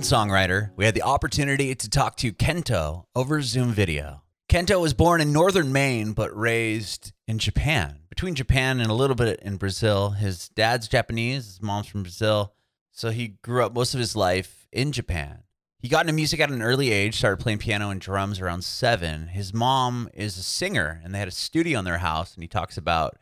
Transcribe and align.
American 0.00 0.30
songwriter, 0.30 0.70
we 0.76 0.86
had 0.86 0.94
the 0.94 1.02
opportunity 1.02 1.74
to 1.74 1.90
talk 1.90 2.16
to 2.16 2.32
Kentö 2.32 3.04
over 3.14 3.42
Zoom 3.42 3.70
video. 3.72 4.22
Kentö 4.48 4.80
was 4.80 4.94
born 4.94 5.20
in 5.20 5.30
northern 5.30 5.72
Maine 5.72 6.12
but 6.12 6.34
raised 6.34 7.12
in 7.28 7.38
Japan. 7.38 7.98
Between 8.08 8.34
Japan 8.34 8.80
and 8.80 8.90
a 8.90 8.94
little 8.94 9.14
bit 9.14 9.40
in 9.40 9.56
Brazil, 9.56 10.10
his 10.10 10.48
dad's 10.48 10.88
Japanese, 10.88 11.44
his 11.44 11.62
mom's 11.62 11.86
from 11.86 12.02
Brazil, 12.02 12.54
so 12.90 13.10
he 13.10 13.36
grew 13.42 13.62
up 13.62 13.74
most 13.74 13.92
of 13.92 14.00
his 14.00 14.16
life 14.16 14.66
in 14.72 14.90
Japan. 14.90 15.42
He 15.78 15.88
got 15.88 16.02
into 16.02 16.14
music 16.14 16.40
at 16.40 16.50
an 16.50 16.62
early 16.62 16.90
age, 16.90 17.18
started 17.18 17.42
playing 17.42 17.58
piano 17.58 17.90
and 17.90 18.00
drums 18.00 18.40
around 18.40 18.64
seven. 18.64 19.26
His 19.26 19.52
mom 19.52 20.08
is 20.14 20.38
a 20.38 20.42
singer, 20.42 21.00
and 21.04 21.14
they 21.14 21.18
had 21.18 21.28
a 21.28 21.32
studio 21.32 21.78
in 21.78 21.84
their 21.84 21.98
house. 21.98 22.34
And 22.34 22.42
he 22.42 22.48
talks 22.48 22.78
about 22.78 23.18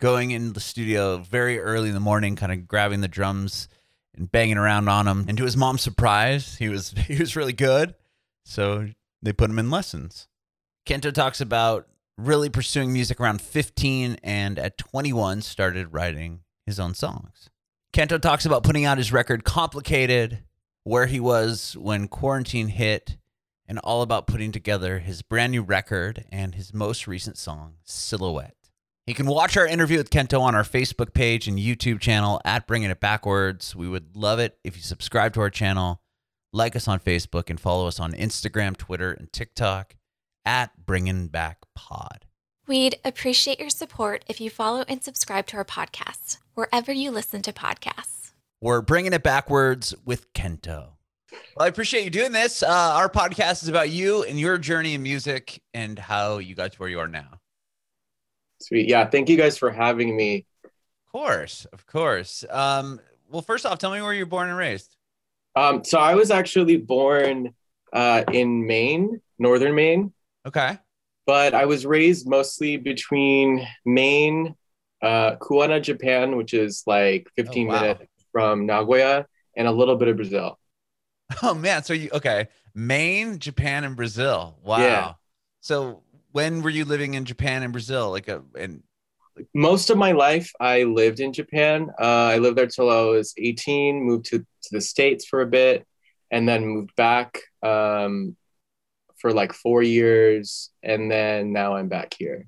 going 0.00 0.30
in 0.30 0.52
the 0.52 0.60
studio 0.60 1.16
very 1.16 1.58
early 1.58 1.88
in 1.88 1.94
the 1.94 2.00
morning, 2.00 2.36
kind 2.36 2.52
of 2.52 2.68
grabbing 2.68 3.00
the 3.00 3.08
drums 3.08 3.68
and 4.16 4.30
banging 4.30 4.56
around 4.56 4.88
on 4.88 5.06
him. 5.06 5.24
And 5.28 5.38
to 5.38 5.44
his 5.44 5.56
mom's 5.56 5.82
surprise, 5.82 6.56
he 6.56 6.68
was 6.68 6.90
he 7.06 7.16
was 7.16 7.36
really 7.36 7.52
good. 7.52 7.94
So 8.44 8.88
they 9.22 9.32
put 9.32 9.50
him 9.50 9.58
in 9.58 9.70
lessons. 9.70 10.28
Kentö 10.86 11.12
talks 11.12 11.40
about 11.40 11.86
really 12.16 12.48
pursuing 12.48 12.92
music 12.92 13.20
around 13.20 13.40
15 13.40 14.18
and 14.22 14.58
at 14.58 14.78
21 14.78 15.42
started 15.42 15.92
writing 15.92 16.40
his 16.66 16.80
own 16.80 16.94
songs. 16.94 17.50
Kentö 17.92 18.20
talks 18.20 18.46
about 18.46 18.62
putting 18.62 18.84
out 18.84 18.98
his 18.98 19.12
record 19.12 19.44
Complicated, 19.44 20.44
where 20.84 21.06
he 21.06 21.20
was 21.20 21.76
when 21.76 22.08
quarantine 22.08 22.68
hit, 22.68 23.16
and 23.66 23.78
all 23.80 24.02
about 24.02 24.26
putting 24.26 24.52
together 24.52 24.98
his 24.98 25.22
brand 25.22 25.52
new 25.52 25.62
record 25.62 26.24
and 26.30 26.54
his 26.54 26.74
most 26.74 27.06
recent 27.06 27.36
song, 27.36 27.74
Silhouette. 27.84 28.56
You 29.06 29.14
can 29.14 29.26
watch 29.26 29.56
our 29.56 29.66
interview 29.66 29.98
with 29.98 30.10
Kentö 30.10 30.40
on 30.40 30.54
our 30.54 30.62
Facebook 30.62 31.14
page 31.14 31.48
and 31.48 31.58
YouTube 31.58 32.00
channel 32.00 32.40
at 32.44 32.66
Bringing 32.66 32.90
It 32.90 33.00
Backwards. 33.00 33.74
We 33.74 33.88
would 33.88 34.14
love 34.14 34.38
it 34.38 34.58
if 34.62 34.76
you 34.76 34.82
subscribe 34.82 35.34
to 35.34 35.40
our 35.40 35.50
channel, 35.50 36.00
like 36.52 36.76
us 36.76 36.86
on 36.86 37.00
Facebook, 37.00 37.50
and 37.50 37.58
follow 37.58 37.88
us 37.88 37.98
on 37.98 38.12
Instagram, 38.12 38.76
Twitter, 38.76 39.10
and 39.10 39.32
TikTok 39.32 39.96
at 40.44 40.86
Bringing 40.86 41.26
Back 41.28 41.58
Pod. 41.74 42.26
We'd 42.68 43.00
appreciate 43.04 43.58
your 43.58 43.70
support 43.70 44.24
if 44.28 44.40
you 44.40 44.48
follow 44.48 44.84
and 44.86 45.02
subscribe 45.02 45.46
to 45.48 45.56
our 45.56 45.64
podcast 45.64 46.38
wherever 46.54 46.92
you 46.92 47.10
listen 47.10 47.42
to 47.42 47.52
podcasts. 47.52 48.30
We're 48.60 48.82
bringing 48.82 49.12
it 49.12 49.22
backwards 49.24 49.94
with 50.04 50.32
Kentö. 50.34 50.90
Well, 51.56 51.64
I 51.64 51.66
appreciate 51.66 52.04
you 52.04 52.10
doing 52.10 52.32
this. 52.32 52.62
Uh, 52.62 52.68
our 52.68 53.08
podcast 53.08 53.62
is 53.62 53.68
about 53.68 53.90
you 53.90 54.22
and 54.22 54.38
your 54.38 54.58
journey 54.58 54.94
in 54.94 55.02
music 55.02 55.62
and 55.74 55.98
how 55.98 56.38
you 56.38 56.54
got 56.54 56.72
to 56.72 56.78
where 56.78 56.88
you 56.88 57.00
are 57.00 57.08
now. 57.08 57.39
Sweet. 58.60 58.88
Yeah. 58.88 59.08
Thank 59.08 59.28
you 59.28 59.36
guys 59.36 59.56
for 59.58 59.70
having 59.70 60.16
me. 60.16 60.46
Of 60.64 61.12
course. 61.12 61.66
Of 61.72 61.86
course. 61.86 62.44
Um, 62.50 63.00
well, 63.30 63.42
first 63.42 63.66
off, 63.66 63.78
tell 63.78 63.90
me 63.90 64.00
where 64.02 64.12
you're 64.12 64.26
born 64.26 64.48
and 64.48 64.58
raised. 64.58 64.96
Um, 65.56 65.82
so 65.84 65.98
I 65.98 66.14
was 66.14 66.30
actually 66.30 66.76
born 66.76 67.54
uh, 67.92 68.24
in 68.32 68.66
Maine, 68.66 69.20
northern 69.38 69.74
Maine. 69.74 70.12
Okay. 70.46 70.78
But 71.26 71.54
I 71.54 71.66
was 71.66 71.86
raised 71.86 72.28
mostly 72.28 72.76
between 72.76 73.66
Maine, 73.84 74.54
uh, 75.02 75.36
Kuwana, 75.36 75.80
Japan, 75.82 76.36
which 76.36 76.54
is 76.54 76.82
like 76.86 77.28
15 77.36 77.68
Oh, 77.68 77.72
wow. 77.72 77.80
minutes 77.82 78.04
from 78.32 78.66
Nagoya, 78.66 79.26
and 79.56 79.66
a 79.68 79.72
little 79.72 79.96
bit 79.96 80.08
of 80.08 80.16
Brazil. 80.16 80.58
Oh 81.42 81.54
man, 81.54 81.84
so 81.84 81.92
you 81.92 82.10
okay? 82.12 82.48
Maine, 82.74 83.38
Japan, 83.38 83.84
and 83.84 83.94
Brazil. 83.96 84.58
Wow. 84.62 84.78
Yeah. 84.78 85.12
So 85.60 86.02
when 86.32 86.62
were 86.62 86.70
you 86.70 86.84
living 86.84 87.14
in 87.14 87.24
Japan 87.24 87.62
and 87.62 87.72
Brazil? 87.72 88.10
Like 88.10 88.28
a 88.28 88.42
and 88.58 88.82
Most 89.54 89.90
of 89.90 89.98
my 89.98 90.12
life, 90.12 90.52
I 90.60 90.84
lived 90.84 91.20
in 91.20 91.32
Japan. 91.32 91.90
Uh, 92.00 92.04
I 92.34 92.38
lived 92.38 92.58
there 92.58 92.66
till 92.66 92.90
I 92.90 93.02
was 93.02 93.34
18, 93.38 94.02
moved 94.02 94.26
to, 94.26 94.38
to 94.38 94.68
the 94.72 94.80
States 94.80 95.24
for 95.24 95.42
a 95.42 95.46
bit, 95.46 95.86
and 96.30 96.48
then 96.48 96.66
moved 96.66 96.94
back 96.96 97.38
um, 97.62 98.36
for 99.18 99.32
like 99.32 99.52
four 99.52 99.82
years. 99.82 100.70
And 100.82 101.10
then 101.10 101.52
now 101.52 101.74
I'm 101.76 101.88
back 101.88 102.14
here. 102.18 102.46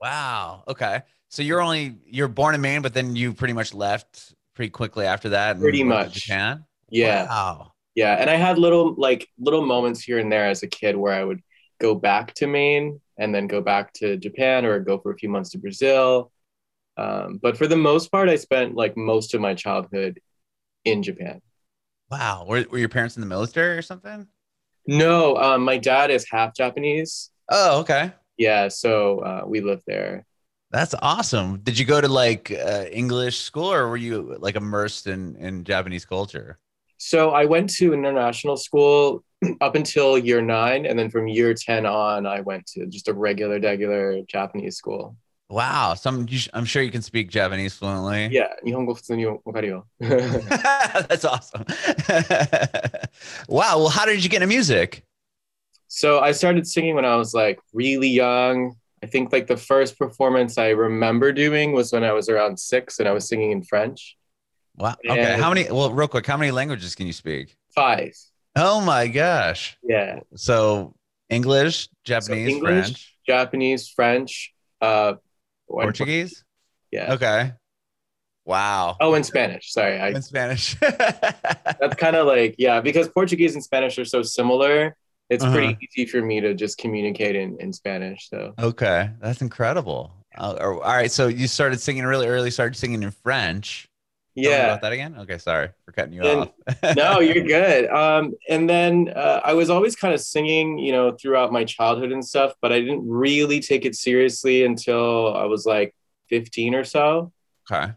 wow. 0.00 0.64
Okay. 0.68 1.02
So 1.30 1.42
you're 1.42 1.60
only 1.60 1.96
you're 2.06 2.28
born 2.28 2.54
in 2.54 2.60
Maine, 2.60 2.82
but 2.82 2.94
then 2.94 3.16
you 3.16 3.32
pretty 3.34 3.54
much 3.54 3.74
left 3.74 4.34
pretty 4.54 4.70
quickly 4.70 5.06
after 5.06 5.30
that. 5.30 5.58
Pretty 5.58 5.82
much. 5.82 6.26
Japan. 6.26 6.64
Yeah. 6.90 7.26
Wow. 7.26 7.72
Yeah, 7.94 8.14
and 8.14 8.28
I 8.28 8.34
had 8.36 8.58
little 8.58 8.94
like 8.96 9.28
little 9.38 9.64
moments 9.64 10.02
here 10.02 10.18
and 10.18 10.30
there 10.30 10.46
as 10.46 10.62
a 10.62 10.66
kid 10.66 10.96
where 10.96 11.12
I 11.12 11.22
would 11.24 11.40
go 11.84 11.94
back 11.94 12.32
to 12.34 12.46
Maine 12.46 13.00
and 13.18 13.34
then 13.34 13.46
go 13.46 13.60
back 13.60 13.92
to 13.94 14.16
Japan 14.16 14.64
or 14.64 14.80
go 14.80 14.98
for 14.98 15.12
a 15.12 15.16
few 15.16 15.28
months 15.28 15.50
to 15.50 15.58
Brazil. 15.58 16.32
Um, 16.96 17.38
but 17.42 17.58
for 17.58 17.66
the 17.66 17.76
most 17.76 18.10
part, 18.10 18.28
I 18.28 18.36
spent 18.36 18.74
like 18.74 18.96
most 18.96 19.34
of 19.34 19.40
my 19.40 19.54
childhood 19.54 20.20
in 20.84 21.02
Japan. 21.02 21.42
Wow. 22.10 22.46
Were, 22.48 22.64
were 22.70 22.78
your 22.78 22.88
parents 22.88 23.16
in 23.16 23.20
the 23.20 23.26
military 23.26 23.76
or 23.76 23.82
something? 23.82 24.26
No, 24.86 25.36
um, 25.36 25.62
my 25.62 25.78
dad 25.78 26.10
is 26.10 26.26
half 26.30 26.54
Japanese. 26.54 27.30
Oh, 27.50 27.80
okay. 27.80 28.12
Yeah, 28.36 28.68
so 28.68 29.20
uh, 29.20 29.42
we 29.46 29.60
lived 29.60 29.84
there. 29.86 30.24
That's 30.70 30.94
awesome. 31.02 31.58
Did 31.58 31.78
you 31.78 31.84
go 31.84 32.00
to 32.00 32.08
like 32.08 32.50
uh, 32.50 32.86
English 32.90 33.38
school 33.40 33.72
or 33.72 33.88
were 33.88 33.96
you 33.96 34.36
like 34.40 34.56
immersed 34.56 35.06
in 35.06 35.36
in 35.36 35.64
Japanese 35.64 36.04
culture? 36.04 36.58
So 37.04 37.32
I 37.32 37.44
went 37.44 37.68
to 37.74 37.92
international 37.92 38.56
school 38.56 39.22
up 39.60 39.74
until 39.74 40.16
year 40.16 40.40
nine, 40.40 40.86
and 40.86 40.98
then 40.98 41.10
from 41.10 41.28
year 41.28 41.52
ten 41.52 41.84
on, 41.84 42.24
I 42.24 42.40
went 42.40 42.64
to 42.68 42.86
just 42.86 43.08
a 43.08 43.12
regular, 43.12 43.60
regular 43.60 44.22
Japanese 44.22 44.78
school. 44.78 45.14
Wow, 45.50 45.92
some 45.92 46.26
I'm 46.54 46.64
sure 46.64 46.82
you 46.82 46.90
can 46.90 47.02
speak 47.02 47.28
Japanese 47.28 47.74
fluently. 47.74 48.28
Yeah, 48.32 48.48
That's 49.98 51.26
awesome. 51.26 51.66
wow. 53.48 53.76
Well, 53.76 53.90
how 53.90 54.06
did 54.06 54.24
you 54.24 54.30
get 54.30 54.38
into 54.38 54.46
music? 54.46 55.04
So 55.88 56.20
I 56.20 56.32
started 56.32 56.66
singing 56.66 56.94
when 56.94 57.04
I 57.04 57.16
was 57.16 57.34
like 57.34 57.60
really 57.74 58.08
young. 58.08 58.76
I 59.02 59.06
think 59.08 59.30
like 59.30 59.46
the 59.46 59.58
first 59.58 59.98
performance 59.98 60.56
I 60.56 60.70
remember 60.70 61.32
doing 61.32 61.72
was 61.72 61.92
when 61.92 62.02
I 62.02 62.12
was 62.12 62.30
around 62.30 62.58
six, 62.58 62.98
and 62.98 63.06
I 63.06 63.12
was 63.12 63.28
singing 63.28 63.50
in 63.50 63.62
French. 63.62 64.16
Wow. 64.76 64.96
Okay. 65.08 65.20
And- 65.34 65.42
How 65.42 65.48
many? 65.50 65.70
Well, 65.70 65.92
real 65.92 66.08
quick, 66.08 66.26
how 66.26 66.36
many 66.36 66.50
languages 66.50 66.94
can 66.94 67.06
you 67.06 67.12
speak? 67.12 67.56
Five. 67.74 68.12
Oh 68.56 68.80
my 68.80 69.08
gosh. 69.08 69.76
Yeah. 69.82 70.20
So 70.36 70.94
English, 71.28 71.88
Japanese, 72.04 72.48
English, 72.50 72.84
French, 72.86 73.14
Japanese, 73.26 73.88
French, 73.88 74.52
uh, 74.80 75.14
Portuguese. 75.68 76.44
Yeah. 76.92 77.14
Okay. 77.14 77.52
Wow. 78.44 78.96
Oh, 79.00 79.14
and 79.14 79.24
Spanish. 79.24 79.72
Sorry. 79.72 79.98
I, 79.98 80.08
In 80.10 80.22
Spanish. 80.22 80.76
that's 80.80 81.96
kind 81.96 82.14
of 82.14 82.26
like, 82.26 82.54
yeah, 82.58 82.80
because 82.80 83.08
Portuguese 83.08 83.54
and 83.54 83.64
Spanish 83.64 83.98
are 83.98 84.04
so 84.04 84.22
similar. 84.22 84.96
It's 85.30 85.42
Uh-huh. 85.42 85.54
pretty 85.54 85.78
easy 85.80 86.04
for 86.06 86.20
me 86.20 86.40
to 86.42 86.52
just 86.54 86.76
communicate 86.76 87.34
in, 87.36 87.56
in 87.58 87.72
Spanish. 87.72 88.28
So 88.28 88.52
okay, 88.58 89.10
that's 89.20 89.40
incredible. 89.40 90.12
Uh, 90.36 90.56
all 90.60 90.78
right, 90.80 91.10
so 91.10 91.28
you 91.28 91.46
started 91.48 91.80
singing 91.80 92.04
really 92.04 92.26
early. 92.26 92.50
Started 92.50 92.76
singing 92.76 93.02
in 93.02 93.10
French. 93.10 93.88
Yeah. 94.36 94.66
about 94.66 94.82
that 94.82 94.92
again. 94.92 95.16
Okay, 95.20 95.38
sorry 95.38 95.68
for 95.84 95.92
cutting 95.92 96.12
you 96.14 96.22
And- 96.22 96.40
off. 96.40 96.96
no, 96.96 97.20
you're 97.20 97.44
good. 97.46 97.88
Um, 97.88 98.34
and 98.48 98.68
then 98.68 99.12
uh, 99.14 99.40
I 99.44 99.54
was 99.54 99.70
always 99.70 99.94
kind 99.96 100.12
of 100.14 100.20
singing, 100.20 100.78
you 100.78 100.92
know, 100.92 101.12
throughout 101.12 101.52
my 101.52 101.64
childhood 101.64 102.10
and 102.12 102.24
stuff, 102.24 102.52
but 102.60 102.72
I 102.72 102.80
didn't 102.80 103.08
really 103.08 103.60
take 103.60 103.84
it 103.84 103.94
seriously 103.94 104.64
until 104.64 105.34
I 105.34 105.44
was 105.44 105.64
like 105.66 105.94
15 106.30 106.74
or 106.74 106.84
so. 106.84 107.32
okay. 107.70 107.92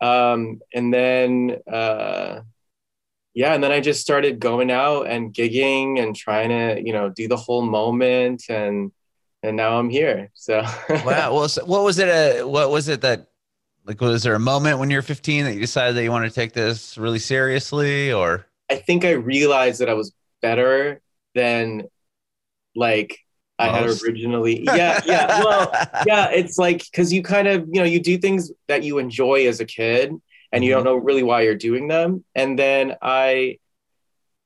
Um, 0.00 0.60
and 0.74 0.92
then, 0.92 1.58
uh, 1.70 2.40
yeah, 3.34 3.54
and 3.54 3.62
then 3.62 3.70
I 3.72 3.80
just 3.80 4.00
started 4.00 4.40
going 4.40 4.70
out 4.70 5.06
and 5.06 5.32
gigging 5.32 6.02
and 6.02 6.14
trying 6.14 6.48
to, 6.48 6.82
you 6.84 6.92
know, 6.92 7.08
do 7.08 7.28
the 7.28 7.36
whole 7.36 7.62
moment, 7.62 8.44
and 8.48 8.92
and 9.44 9.56
now 9.56 9.78
I'm 9.78 9.88
here. 9.90 10.30
So 10.34 10.62
Wow. 10.90 11.34
Well, 11.34 11.48
so 11.48 11.64
what 11.64 11.82
was 11.82 11.98
it? 11.98 12.08
Uh, 12.08 12.46
what 12.46 12.70
was 12.70 12.88
it 12.88 13.00
that 13.02 13.28
like 13.84 14.00
was 14.00 14.22
there 14.22 14.34
a 14.34 14.40
moment 14.40 14.78
when 14.78 14.90
you 14.90 14.96
were 14.96 15.02
15 15.02 15.44
that 15.44 15.54
you 15.54 15.60
decided 15.60 15.96
that 15.96 16.02
you 16.02 16.10
wanted 16.10 16.28
to 16.28 16.34
take 16.34 16.52
this 16.52 16.96
really 16.96 17.18
seriously, 17.18 18.12
or 18.12 18.46
I 18.70 18.76
think 18.76 19.04
I 19.04 19.12
realized 19.12 19.80
that 19.80 19.88
I 19.88 19.94
was 19.94 20.12
better 20.40 21.00
than 21.34 21.84
like 22.74 23.18
I 23.58 23.68
had 23.68 24.02
originally. 24.02 24.62
Yeah, 24.62 25.00
yeah. 25.04 25.42
Well, 25.44 25.70
yeah, 26.06 26.30
it's 26.30 26.58
like 26.58 26.84
because 26.90 27.12
you 27.12 27.22
kind 27.22 27.48
of, 27.48 27.68
you 27.70 27.80
know, 27.80 27.86
you 27.86 28.00
do 28.00 28.18
things 28.18 28.50
that 28.68 28.82
you 28.82 28.98
enjoy 28.98 29.46
as 29.46 29.60
a 29.60 29.64
kid 29.64 30.14
and 30.52 30.64
you 30.64 30.70
don't 30.70 30.80
mm-hmm. 30.80 30.86
know 30.86 30.96
really 30.96 31.22
why 31.22 31.42
you're 31.42 31.54
doing 31.54 31.88
them. 31.88 32.24
And 32.34 32.58
then 32.58 32.96
I 33.00 33.58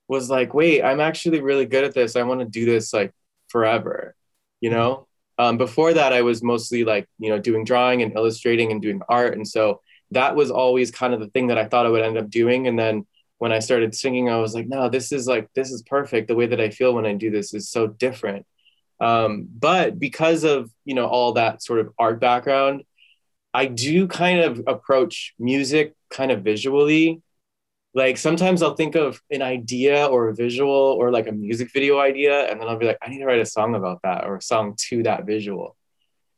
was 0.09 0.31
like, 0.31 0.55
wait, 0.55 0.83
I'm 0.83 1.01
actually 1.01 1.41
really 1.41 1.67
good 1.67 1.85
at 1.85 1.95
this. 1.95 2.17
I 2.17 2.23
want 2.23 2.41
to 2.41 2.47
do 2.47 2.65
this 2.65 2.93
like 2.93 3.13
forever, 3.49 4.15
you 4.61 4.71
know? 4.71 5.07
Um, 5.39 5.59
before 5.59 5.93
that, 5.95 6.13
I 6.13 6.23
was 6.23 6.43
mostly 6.43 6.85
like, 6.85 7.09
you 7.19 7.29
know, 7.29 7.39
doing 7.39 7.65
drawing 7.65 8.03
and 8.03 8.15
illustrating 8.15 8.73
and 8.73 8.81
doing 8.81 9.03
art. 9.09 9.35
And 9.35 9.47
so 9.47 9.83
that 10.13 10.35
was 10.35 10.51
always 10.51 10.91
kind 10.91 11.13
of 11.13 11.21
the 11.21 11.29
thing 11.29 11.49
that 11.49 11.59
I 11.59 11.67
thought 11.67 11.87
I 11.87 11.91
would 11.91 12.03
end 12.03 12.17
up 12.17 12.31
doing. 12.31 12.69
And 12.69 12.79
then 12.79 13.07
when 13.39 13.53
I 13.53 13.59
started 13.59 13.95
singing, 13.95 14.31
I 14.31 14.39
was 14.39 14.55
like, 14.55 14.67
no, 14.67 14.89
this 14.89 15.13
is 15.13 15.27
like, 15.27 15.49
this 15.55 15.71
is 15.71 15.83
perfect. 15.83 16.29
The 16.29 16.35
way 16.35 16.47
that 16.47 16.61
I 16.61 16.71
feel 16.71 16.95
when 16.95 17.07
I 17.07 17.15
do 17.15 17.31
this 17.31 17.53
is 17.53 17.69
so 17.69 17.87
different. 17.87 18.47
Um, 18.99 19.47
but 19.59 19.99
because 19.99 20.45
of, 20.45 20.71
you 20.85 20.95
know, 20.95 21.07
all 21.07 21.33
that 21.35 21.63
sort 21.63 21.81
of 21.81 21.93
art 21.99 22.19
background, 22.19 22.83
I 23.53 23.67
do 23.67 24.07
kind 24.07 24.41
of 24.41 24.63
approach 24.67 25.35
music 25.39 25.95
kind 26.11 26.31
of 26.31 26.43
visually 26.43 27.21
like 27.97 28.17
sometimes 28.19 28.63
I'll 28.63 28.77
think 28.77 28.95
of 28.95 29.21
an 29.31 29.43
idea 29.43 30.05
or 30.07 30.29
a 30.29 30.35
visual 30.35 30.71
or 31.01 31.11
like 31.11 31.27
a 31.27 31.33
music 31.33 31.73
video 31.73 31.99
idea, 31.99 32.35
and 32.49 32.61
then 32.61 32.69
I'll 32.69 32.79
be 32.79 32.87
like, 32.87 32.99
I 33.03 33.09
need 33.11 33.19
to 33.19 33.27
write 33.27 33.41
a 33.41 33.47
song 33.47 33.75
about 33.75 33.99
that 34.05 34.25
or 34.27 34.37
a 34.37 34.43
song 34.43 34.75
to 34.89 35.03
that 35.05 35.25
visual. 35.25 35.77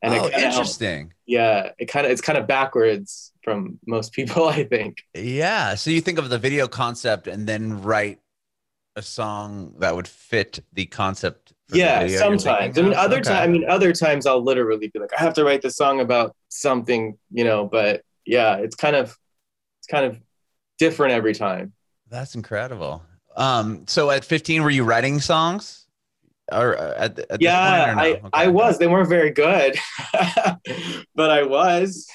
And 0.01 0.15
oh, 0.15 0.17
it 0.17 0.21
kinda 0.33 0.39
helps- 0.39 0.57
interesting. 0.57 1.13
yeah, 1.27 1.73
it 1.79 1.87
kind 1.87 2.07
of 2.07 2.13
it's 2.13 2.21
kind 2.21 2.39
of 2.39 2.47
backwards 2.47 3.33
from 3.43 3.81
most 3.87 4.13
people, 4.13 4.47
I 4.59 4.63
think. 4.65 4.99
Yeah. 5.15 5.75
So 5.75 5.91
you 5.91 6.01
think 6.01 6.19
of 6.19 6.29
the 6.31 6.39
video 6.39 6.69
concept 6.69 7.27
and 7.27 7.47
then 7.49 7.83
write 7.83 8.21
a 8.95 9.03
song 9.03 9.75
that 9.79 9.95
would 9.97 10.09
fit 10.09 10.61
the 10.73 10.87
concept. 10.87 11.53
for 11.69 11.73
the 11.75 11.79
yeah, 11.81 12.07
sometimes. 12.19 12.79
I 12.79 12.83
mean, 12.83 12.95
other 12.95 13.17
Okay. 13.19 13.31
time. 13.31 13.43
I 13.43 13.53
mean, 13.53 13.65
other 13.69 13.93
times 13.93 14.27
I'll 14.27 14.43
literally 14.43 14.89
be 14.93 14.99
like, 15.01 15.13
I 15.19 15.21
have 15.21 15.35
to 15.35 15.45
write 15.45 15.63
this 15.63 15.77
song 15.77 16.01
about 16.01 16.35
something, 16.49 17.19
you 17.33 17.45
know. 17.45 17.67
But 17.67 18.03
yeah, 18.25 18.57
it's 18.57 18.77
kind 18.77 18.95
of 18.97 19.07
it's 19.81 19.87
kind 19.91 20.05
of 20.07 20.19
different 20.79 21.13
every 21.13 21.35
time. 21.35 21.73
That's 22.09 22.35
incredible. 22.35 23.03
Um, 23.37 23.85
so 23.87 24.11
at 24.11 24.25
15, 24.25 24.63
were 24.63 24.71
you 24.71 24.85
writing 24.85 25.21
songs? 25.21 25.87
Or 26.51 26.79
uh, 26.79 26.95
at, 26.97 27.19
at 27.31 27.41
yeah, 27.43 27.85
point 27.85 27.91
or 27.91 27.95
no? 27.95 28.03
I 28.03 28.09
Okay. 28.09 28.29
I 28.33 28.47
was. 28.49 28.79
They 28.79 28.87
weren't 28.87 29.09
very 29.09 29.31
good, 29.31 29.77
but 31.15 31.31
I 31.31 31.43
was. 31.43 32.09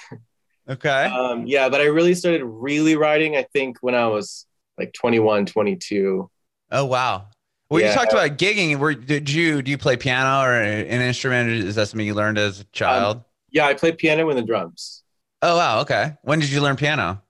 Okay. 0.67 1.05
Um, 1.05 1.45
yeah, 1.45 1.69
but 1.69 1.81
I 1.81 1.85
really 1.85 2.15
started 2.15 2.43
really 2.43 2.95
writing. 2.95 3.35
I 3.35 3.43
think 3.53 3.77
when 3.81 3.93
I 3.93 4.07
was 4.07 4.47
like 4.77 4.91
21, 4.93 5.45
22. 5.45 6.29
oh 6.71 6.85
wow. 6.85 7.27
Well, 7.69 7.81
you 7.81 7.91
talked 7.91 8.11
about 8.11 8.37
gigging. 8.37 8.77
Were 8.77 8.93
did 8.95 9.29
you 9.29 9.61
do 9.61 9.69
you 9.71 9.77
play 9.77 9.97
piano 9.97 10.43
or 10.47 10.59
an 10.61 11.01
instrument? 11.01 11.49
Is 11.49 11.75
that 11.75 11.87
something 11.87 12.05
you 12.05 12.13
learned 12.15 12.37
as 12.37 12.59
a 12.59 12.65
child? 12.65 13.23
Yeah, 13.51 13.65
I 13.67 13.73
played 13.75 13.97
piano 13.99 14.29
and 14.29 14.37
the 14.37 14.43
drums. 14.43 15.03
oh 15.41 15.57
wow. 15.57 15.81
Okay. 15.81 16.13
When 16.23 16.39
did 16.39 16.49
you 16.49 16.61
learn 16.61 16.75
piano? 16.75 17.21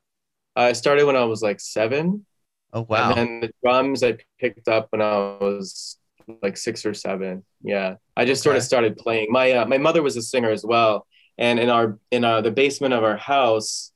I 0.55 0.73
started 0.73 1.05
when 1.05 1.15
I 1.15 1.25
was 1.25 1.41
like 1.41 1.59
seven. 1.59 2.25
Oh 2.73 2.85
wow. 2.89 3.09
And 3.09 3.17
then 3.17 3.39
the 3.41 3.51
drums 3.63 4.03
I 4.03 4.17
picked 4.39 4.67
up 4.67 4.87
when 4.91 5.01
I 5.01 5.15
was 5.39 5.97
like 6.41 6.57
six 6.57 6.85
or 6.85 6.93
seven. 6.93 7.43
Yeah, 7.61 7.95
I 8.15 8.25
just 8.25 8.43
sort 8.43 8.55
of 8.55 8.63
started 8.63 8.97
playing. 8.97 9.27
My 9.29 9.51
uh, 9.51 9.65
my 9.65 9.77
mother 9.77 10.01
was 10.01 10.17
a 10.17 10.21
singer 10.21 10.49
as 10.49 10.65
well, 10.65 11.05
and 11.37 11.59
in 11.59 11.69
our 11.69 11.99
in 12.11 12.23
uh, 12.23 12.41
the 12.41 12.51
basement 12.51 12.93
of 12.93 13.03
our 13.03 13.17
house, 13.17 13.91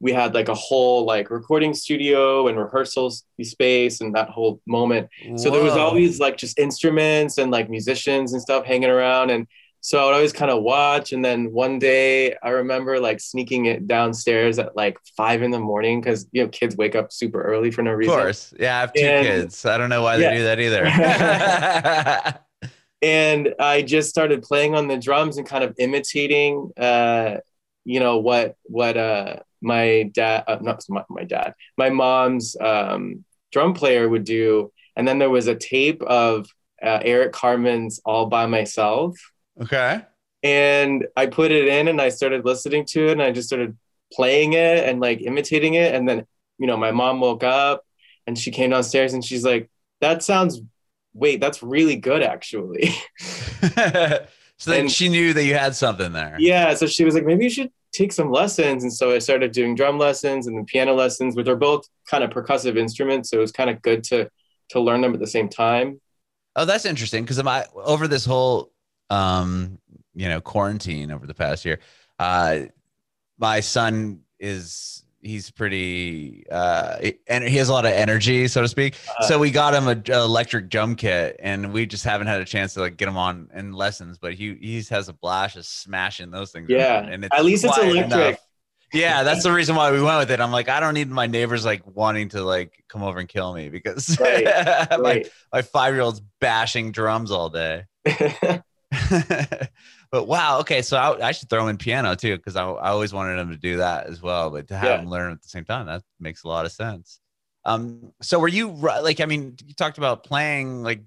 we 0.00 0.12
had 0.12 0.34
like 0.34 0.48
a 0.48 0.54
whole 0.54 1.04
like 1.04 1.30
recording 1.30 1.72
studio 1.74 2.48
and 2.48 2.58
rehearsal 2.58 3.12
space 3.42 4.00
and 4.00 4.14
that 4.14 4.28
whole 4.28 4.60
moment. 4.66 5.08
So 5.36 5.50
there 5.50 5.62
was 5.62 5.72
always 5.72 6.20
like 6.20 6.36
just 6.36 6.58
instruments 6.58 7.38
and 7.38 7.50
like 7.50 7.70
musicians 7.70 8.32
and 8.32 8.42
stuff 8.42 8.64
hanging 8.64 8.90
around. 8.90 9.30
And 9.30 9.46
so 9.86 10.00
I 10.00 10.04
would 10.06 10.14
always 10.14 10.32
kind 10.32 10.50
of 10.50 10.64
watch. 10.64 11.12
And 11.12 11.24
then 11.24 11.52
one 11.52 11.78
day 11.78 12.34
I 12.42 12.48
remember 12.48 12.98
like 12.98 13.20
sneaking 13.20 13.66
it 13.66 13.86
downstairs 13.86 14.58
at 14.58 14.74
like 14.74 14.98
five 15.16 15.42
in 15.42 15.52
the 15.52 15.60
morning 15.60 16.00
because, 16.00 16.26
you 16.32 16.42
know, 16.42 16.48
kids 16.48 16.76
wake 16.76 16.96
up 16.96 17.12
super 17.12 17.40
early 17.40 17.70
for 17.70 17.82
no 17.82 17.92
reason. 17.92 18.12
Of 18.12 18.18
course. 18.18 18.52
Yeah, 18.58 18.78
I 18.78 18.80
have 18.80 18.92
two 18.92 19.04
And- 19.04 19.24
kids. 19.24 19.64
I 19.64 19.78
don't 19.78 19.88
know 19.88 20.02
why 20.02 20.16
they 20.16 20.38
do 20.38 20.42
that 20.42 20.58
either. 20.58 22.40
And 23.02 23.54
I 23.60 23.82
just 23.82 24.08
started 24.08 24.42
playing 24.42 24.74
on 24.74 24.88
the 24.88 24.96
drums 24.96 25.36
and 25.36 25.46
kind 25.46 25.62
of 25.62 25.76
imitating, 25.78 26.72
uh, 26.76 27.36
you 27.84 28.00
know, 28.00 28.16
what, 28.16 28.56
what, 28.64 28.96
uh, 28.96 29.36
my 29.60 30.10
dad, 30.14 30.44
uh, 30.48 30.58
not 30.62 30.82
my, 30.88 31.04
my 31.08 31.22
dad, 31.22 31.54
my 31.76 31.90
mom's 31.90 32.56
um, 32.58 33.24
drum 33.52 33.74
player 33.74 34.08
would 34.08 34.24
do. 34.24 34.72
And 34.96 35.06
then 35.06 35.20
there 35.20 35.30
was 35.30 35.46
a 35.46 35.54
tape 35.54 36.02
of 36.02 36.48
uh, 36.82 36.98
Eric 37.02 37.32
Carmen's 37.32 38.00
All 38.04 38.26
by 38.26 38.46
Myself. 38.46 39.16
Okay. 39.62 40.02
and 40.42 41.06
I 41.16 41.26
put 41.26 41.50
it 41.52 41.68
in 41.68 41.88
and 41.88 42.00
I 42.00 42.08
started 42.10 42.44
listening 42.44 42.84
to 42.86 43.08
it 43.08 43.12
and 43.12 43.22
I 43.22 43.32
just 43.32 43.48
started 43.48 43.76
playing 44.12 44.52
it 44.52 44.88
and 44.88 45.00
like 45.00 45.20
imitating 45.20 45.74
it. 45.74 45.94
And 45.94 46.08
then, 46.08 46.26
you 46.58 46.66
know, 46.66 46.76
my 46.76 46.92
mom 46.92 47.20
woke 47.20 47.42
up 47.44 47.84
and 48.26 48.38
she 48.38 48.50
came 48.50 48.70
downstairs 48.70 49.12
and 49.14 49.24
she's 49.24 49.44
like, 49.44 49.68
that 50.00 50.22
sounds, 50.22 50.60
wait, 51.14 51.40
that's 51.40 51.62
really 51.62 51.96
good 51.96 52.22
actually. 52.22 52.94
so 53.60 54.70
then 54.70 54.80
And- 54.80 54.92
she 54.92 55.08
knew 55.08 55.32
that 55.32 55.44
you 55.44 55.54
had 55.54 55.74
something 55.74 56.12
there. 56.12 56.36
yeah. 56.38 56.74
So 56.74 56.86
she 56.86 57.04
was 57.04 57.14
like, 57.14 57.24
maybe 57.24 57.44
you 57.44 57.50
should 57.50 57.70
take 57.92 58.12
some 58.12 58.30
lessons. 58.30 58.82
And 58.82 58.92
so 58.92 59.12
I 59.12 59.18
started 59.18 59.52
doing 59.52 59.74
drum 59.74 59.98
lessons 59.98 60.46
and 60.46 60.56
then 60.56 60.64
piano 60.66 60.94
lessons, 60.94 61.34
which 61.34 61.48
are 61.48 61.56
both 61.56 61.86
kind 62.10 62.22
of 62.22 62.30
percussive 62.30 62.76
instruments. 62.76 63.30
So 63.30 63.38
it 63.38 63.40
was 63.40 63.52
kind 63.52 63.70
of 63.70 63.80
good 63.82 64.04
to, 64.04 64.30
to 64.70 64.80
learn 64.80 65.00
them 65.00 65.14
at 65.14 65.20
the 65.20 65.26
same 65.26 65.48
time. 65.48 66.00
Oh, 66.56 66.64
that's 66.64 66.84
interesting 66.86 67.24
because 67.24 67.38
I 67.38 67.64
over 67.74 68.06
this 68.08 68.24
whole 68.24 68.70
um, 69.10 69.78
you 70.14 70.28
know, 70.28 70.40
quarantine 70.40 71.10
over 71.10 71.26
the 71.26 71.34
past 71.34 71.64
year, 71.64 71.78
uh 72.18 72.60
my 73.38 73.60
son 73.60 74.20
is 74.40 75.04
he's 75.20 75.50
pretty 75.50 76.44
uh 76.50 76.96
and 77.26 77.42
he 77.44 77.56
has 77.56 77.68
a 77.68 77.72
lot 77.72 77.84
of 77.84 77.92
energy, 77.92 78.48
so 78.48 78.62
to 78.62 78.68
speak. 78.68 78.94
Uh, 79.18 79.26
so 79.26 79.38
we 79.38 79.50
got 79.50 79.74
him 79.74 79.88
a, 79.88 80.12
a 80.12 80.24
electric 80.24 80.68
drum 80.70 80.94
kit 80.96 81.36
and 81.40 81.72
we 81.72 81.84
just 81.84 82.04
haven't 82.04 82.26
had 82.28 82.40
a 82.40 82.44
chance 82.44 82.74
to 82.74 82.80
like 82.80 82.96
get 82.96 83.08
him 83.08 83.16
on 83.18 83.50
in 83.54 83.72
lessons, 83.72 84.16
but 84.18 84.32
he 84.34 84.54
he 84.54 84.82
has 84.90 85.08
a 85.08 85.12
blast 85.12 85.56
of 85.56 85.66
smashing 85.66 86.30
those 86.30 86.52
things. 86.52 86.68
Yeah. 86.70 87.00
around, 87.00 87.12
and 87.12 87.24
At 87.32 87.44
least 87.44 87.64
it's 87.64 87.76
electric. 87.76 88.04
enough. 88.06 88.38
Yeah, 88.94 89.24
that's 89.24 89.42
the 89.42 89.52
reason 89.52 89.74
why 89.74 89.90
we 89.90 90.00
went 90.00 90.16
with 90.20 90.30
it. 90.30 90.40
I'm 90.40 90.52
like, 90.52 90.68
I 90.68 90.78
don't 90.80 90.94
need 90.94 91.10
my 91.10 91.26
neighbors 91.26 91.64
like 91.64 91.82
wanting 91.94 92.28
to 92.30 92.42
like 92.44 92.84
come 92.88 93.02
over 93.02 93.18
and 93.18 93.28
kill 93.28 93.52
me 93.52 93.68
because 93.68 94.18
Right, 94.20 94.44
my 94.90 94.96
Right. 94.98 95.28
my 95.52 95.60
five 95.62 95.92
year 95.92 96.02
old's 96.02 96.22
bashing 96.40 96.92
drums 96.92 97.30
all 97.32 97.50
day. 97.50 97.84
but 100.10 100.26
wow, 100.28 100.60
okay, 100.60 100.80
so 100.82 100.96
I, 100.96 101.28
I 101.28 101.32
should 101.32 101.50
throw 101.50 101.64
him 101.64 101.70
in 101.70 101.76
piano 101.76 102.14
too 102.14 102.36
because 102.36 102.56
I, 102.56 102.64
I 102.64 102.90
always 102.90 103.12
wanted 103.12 103.38
him 103.38 103.50
to 103.50 103.56
do 103.56 103.78
that 103.78 104.06
as 104.06 104.22
well. 104.22 104.50
But 104.50 104.68
to 104.68 104.76
have 104.76 104.96
Yeah. 104.96 105.00
him 105.00 105.08
learn 105.08 105.32
at 105.32 105.42
the 105.42 105.48
same 105.48 105.64
time, 105.64 105.86
that 105.86 106.02
makes 106.20 106.44
a 106.44 106.48
lot 106.48 106.66
of 106.66 106.72
sense. 106.72 107.20
Um, 107.64 108.12
so 108.22 108.38
were 108.38 108.48
you 108.48 108.68
like? 108.70 109.20
I 109.20 109.26
mean, 109.26 109.56
you 109.66 109.74
talked 109.74 109.98
about 109.98 110.22
playing 110.24 110.82
like 110.84 111.02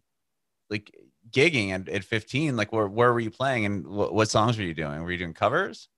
like 0.70 0.96
gigging 1.32 1.72
at, 1.72 1.90
at 1.90 2.04
15. 2.06 2.58
Like, 2.58 2.74
where 2.74 2.88
where 2.88 3.14
were 3.14 3.20
you 3.22 3.32
playing 3.32 3.66
and 3.66 3.88
what, 3.88 4.14
what 4.14 4.30
songs 4.30 4.58
were 4.58 4.66
you 4.66 4.74
doing? 4.76 5.02
Were 5.04 5.12
you 5.12 5.20
doing 5.20 5.34
covers? 5.34 5.90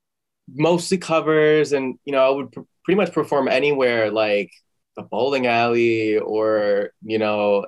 mostly 0.54 0.98
covers 0.98 1.72
and 1.72 1.98
you 2.06 2.12
know 2.12 2.26
i 2.26 2.30
would 2.30 2.52
pr- 2.52 2.62
pretty 2.84 2.98
much 2.98 3.14
perform 3.14 3.48
anywhere 3.48 4.12
like 4.12 4.52
the 4.96 5.02
bowling 5.04 5.48
alley 5.48 6.18
or 6.18 6.92
you 7.04 7.18
know 7.20 7.66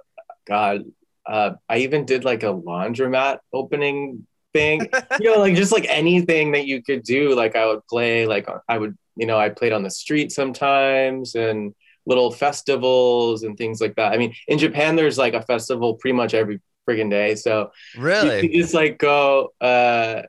god 0.48 0.84
uh, 1.26 1.52
i 1.70 1.80
even 1.80 2.06
did 2.06 2.24
like 2.26 2.44
a 2.44 2.54
laundromat 2.54 3.40
opening 3.54 4.28
thing. 4.54 4.90
You 5.20 5.32
know 5.32 5.40
like 5.40 5.56
just 5.56 5.72
like 5.72 5.86
anything 5.90 6.52
that 6.54 6.66
you 6.68 6.84
could 6.84 7.04
do. 7.04 7.36
Like 7.36 7.56
i 7.56 7.66
would 7.66 7.86
play 7.88 8.26
like 8.28 8.48
i 8.68 8.78
would 8.78 8.96
you 9.16 9.26
know 9.26 9.38
i 9.38 9.50
played 9.50 9.74
on 9.74 9.84
the 9.84 9.90
street 9.92 10.32
sometimes 10.32 11.36
and 11.36 11.74
little 12.06 12.32
festivals 12.32 13.44
and 13.44 13.58
things 13.58 13.80
like 13.82 13.96
that. 13.96 14.12
I 14.14 14.18
mean 14.18 14.34
in 14.48 14.58
japan 14.60 14.96
there's 14.96 15.18
like 15.18 15.34
a 15.34 15.42
festival 15.42 15.96
pretty 15.96 16.16
much 16.16 16.34
every 16.34 16.60
friggin' 16.88 17.10
day. 17.10 17.36
So 17.36 17.72
you 17.96 18.02
Really? 18.02 18.42
can 18.42 18.52
just 18.62 18.74
like 18.74 18.98
go 18.98 19.54
uh 19.62 20.24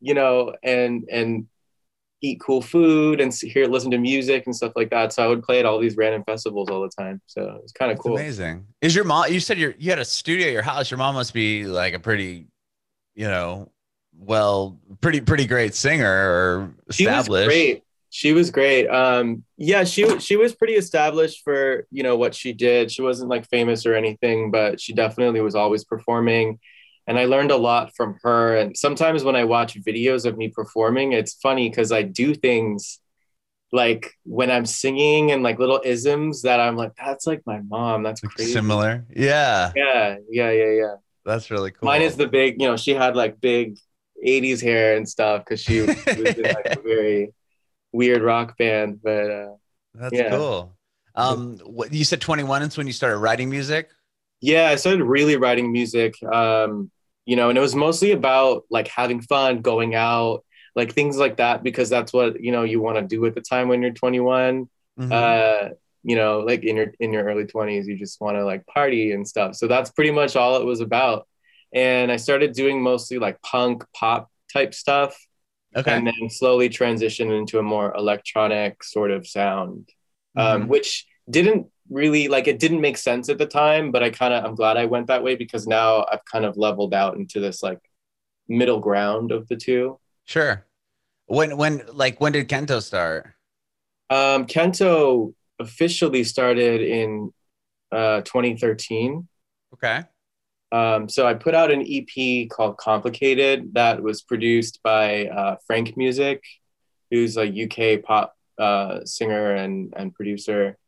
you 0.00 0.14
know 0.14 0.54
and 0.62 1.04
and 1.10 1.46
eat 2.22 2.40
cool 2.40 2.62
food 2.62 3.20
and 3.20 3.34
hear 3.34 3.66
listen 3.66 3.90
to 3.90 3.98
music 3.98 4.44
and 4.46 4.54
stuff 4.54 4.72
like 4.76 4.88
that 4.90 5.12
so 5.12 5.24
i 5.24 5.26
would 5.26 5.42
play 5.42 5.58
at 5.58 5.66
all 5.66 5.78
these 5.80 5.96
random 5.96 6.22
festivals 6.24 6.68
all 6.70 6.80
the 6.80 6.90
time 6.96 7.20
so 7.26 7.42
it 7.42 7.62
was 7.62 7.72
kind 7.72 7.90
of 7.90 7.98
cool 7.98 8.16
amazing. 8.16 8.66
Is 8.80 8.94
your 8.94 9.04
mom? 9.04 9.32
You 9.32 9.40
said 9.40 9.58
you 9.58 9.74
you 9.78 9.90
had 9.90 9.98
a 9.98 10.04
studio 10.04 10.46
at 10.46 10.52
your 10.52 10.62
house. 10.62 10.90
Your 10.90 10.98
mom 10.98 11.14
must 11.14 11.32
be 11.32 11.64
like 11.64 11.94
a 11.94 11.98
pretty, 11.98 12.46
you 13.14 13.26
know, 13.26 13.70
well, 14.18 14.78
pretty 15.00 15.20
pretty 15.20 15.46
great 15.46 15.74
singer 15.74 16.10
or 16.10 16.74
she 16.90 17.06
was 17.06 17.14
established. 17.14 17.48
great 17.48 17.84
she 18.10 18.34
was 18.34 18.50
great 18.50 18.86
um 18.88 19.42
yeah 19.56 19.84
she 19.84 20.18
she 20.18 20.36
was 20.36 20.54
pretty 20.54 20.74
established 20.74 21.42
for 21.42 21.86
you 21.90 22.02
know 22.02 22.14
what 22.14 22.34
she 22.34 22.52
did 22.52 22.90
she 22.90 23.00
wasn't 23.00 23.30
like 23.30 23.48
famous 23.48 23.86
or 23.86 23.94
anything 23.94 24.50
but 24.50 24.78
she 24.78 24.92
definitely 24.92 25.40
was 25.40 25.54
always 25.54 25.82
performing 25.82 26.58
and 27.06 27.18
i 27.18 27.24
learned 27.24 27.50
a 27.50 27.56
lot 27.56 27.94
from 27.96 28.16
her 28.22 28.56
and 28.56 28.76
sometimes 28.76 29.24
when 29.24 29.36
i 29.36 29.44
watch 29.44 29.74
videos 29.82 30.24
of 30.24 30.36
me 30.36 30.48
performing 30.48 31.12
it's 31.12 31.34
funny 31.34 31.68
because 31.68 31.92
i 31.92 32.02
do 32.02 32.34
things 32.34 33.00
like 33.72 34.12
when 34.24 34.50
i'm 34.50 34.66
singing 34.66 35.32
and 35.32 35.42
like 35.42 35.58
little 35.58 35.80
isms 35.84 36.42
that 36.42 36.60
i'm 36.60 36.76
like 36.76 36.92
that's 36.96 37.26
like 37.26 37.42
my 37.46 37.60
mom 37.62 38.02
that's 38.02 38.22
Like 38.22 38.34
crazy 38.34 38.52
Similar. 38.52 39.04
Yeah, 39.14 39.72
yeah 39.74 40.16
yeah 40.30 40.50
yeah 40.50 40.70
yeah 40.72 40.94
that's 41.24 41.50
really 41.50 41.70
cool. 41.70 41.86
mine 41.86 42.02
is 42.02 42.16
the 42.16 42.26
big 42.28 42.60
you 42.60 42.68
know 42.68 42.76
she 42.76 42.92
had 42.94 43.16
like 43.16 43.40
big 43.40 43.78
80s 44.24 44.62
hair 44.62 44.96
and 44.96 45.08
stuff 45.08 45.44
because 45.44 45.60
she, 45.60 45.80
was 45.80 46.06
in 46.06 46.42
like 46.42 46.76
a 46.76 46.80
very 46.80 47.32
weird 47.92 48.22
rock 48.22 48.56
band 48.58 49.00
but 49.02 49.30
uh 49.30 49.48
That's 49.94 50.14
yeah. 50.14 50.30
cool. 50.30 50.76
Um, 51.14 51.58
what 51.66 51.92
you 51.92 52.04
said 52.04 52.20
21 52.22 52.62
is 52.62 52.78
when 52.78 52.86
you 52.86 52.92
started 52.94 53.18
writing 53.18 53.50
music. 53.50 53.90
Yeah 54.42 54.68
i 54.68 54.74
started 54.76 55.02
really 55.04 55.36
writing 55.36 55.72
music 55.72 56.22
um 56.24 56.90
you 57.24 57.36
know 57.36 57.48
and 57.48 57.56
it 57.56 57.60
was 57.62 57.74
mostly 57.74 58.12
about 58.12 58.64
like 58.70 58.88
having 58.88 59.20
fun 59.22 59.62
going 59.62 59.94
out 59.94 60.44
like 60.76 60.92
things 60.92 61.16
like 61.16 61.36
that 61.36 61.62
because 61.62 61.88
that's 61.88 62.12
what 62.12 62.42
you 62.42 62.52
know 62.52 62.64
you 62.64 62.80
want 62.80 62.96
to 62.98 63.02
do 63.02 63.24
at 63.26 63.34
the 63.34 63.40
time 63.40 63.68
when 63.68 63.80
you're 63.82 63.92
21 63.92 64.68
Mhm. 65.00 65.10
uh 65.10 65.70
you 66.02 66.16
know 66.16 66.40
like 66.40 66.64
in 66.64 66.76
your 66.76 66.92
in 67.00 67.14
your 67.14 67.24
early 67.24 67.44
20s 67.46 67.86
you 67.86 67.96
just 67.96 68.20
want 68.20 68.36
to 68.36 68.44
like 68.44 68.66
party 68.66 69.12
and 69.12 69.26
stuff 69.26 69.54
so 69.54 69.66
that's 69.66 69.90
pretty 69.90 70.10
much 70.10 70.36
all 70.36 70.56
it 70.60 70.66
was 70.66 70.80
about 70.80 71.26
and 71.72 72.12
i 72.12 72.16
started 72.16 72.52
doing 72.52 72.82
mostly 72.82 73.18
like 73.18 73.40
punk 73.40 73.84
pop 73.96 74.30
type 74.52 74.74
stuff 74.74 75.16
okay. 75.74 75.92
and 75.92 76.06
then 76.06 76.28
slowly 76.28 76.68
transitioned 76.68 77.32
into 77.38 77.58
a 77.58 77.62
more 77.62 77.94
electronic 77.96 78.84
sort 78.84 79.10
of 79.10 79.26
sound 79.26 79.88
um, 80.36 80.64
Mhm. 80.64 80.68
which 80.68 81.06
didn't 81.30 81.68
really 81.90 82.28
like 82.28 82.48
it 82.48 82.58
didn't 82.58 82.80
make 82.80 82.96
sense 82.96 83.28
at 83.28 83.38
the 83.38 83.46
time, 83.46 83.90
but 83.90 84.02
I 84.02 84.10
kind 84.10 84.34
of 84.34 84.44
I'm 84.44 84.54
glad 84.54 84.76
I 84.76 84.86
went 84.86 85.06
that 85.08 85.22
way 85.22 85.36
because 85.36 85.66
now 85.66 86.04
I've 86.10 86.24
kind 86.24 86.44
of 86.44 86.56
leveled 86.56 86.94
out 86.94 87.16
into 87.16 87.40
this 87.40 87.62
like 87.62 87.80
middle 88.48 88.80
ground 88.80 89.32
of 89.32 89.48
the 89.48 89.56
two. 89.56 89.98
Sure. 90.24 90.66
When 91.26 91.56
when 91.56 91.82
like 91.92 92.20
when 92.20 92.32
did 92.32 92.48
Kentö 92.48 92.82
start? 92.82 93.32
Um, 94.10 94.46
Kentö 94.46 95.32
officially 95.58 96.24
started 96.24 96.82
in 96.82 97.32
uh, 97.90 98.20
2013. 98.22 99.28
Okay. 99.74 100.02
Um, 100.70 101.08
so 101.08 101.26
I 101.26 101.34
put 101.34 101.54
out 101.54 101.70
an 101.70 101.84
EP 101.86 102.48
called 102.48 102.78
Complicated 102.78 103.74
that 103.74 104.02
was 104.02 104.22
produced 104.22 104.80
by 104.82 105.26
uh, 105.26 105.56
Frankmusik, 105.70 106.40
who's 107.10 107.36
a 107.36 107.42
UK 107.42 108.02
pop 108.02 108.34
uh, 108.58 109.04
singer 109.04 109.54
and, 109.54 109.92
and 109.96 110.14
producer. 110.14 110.78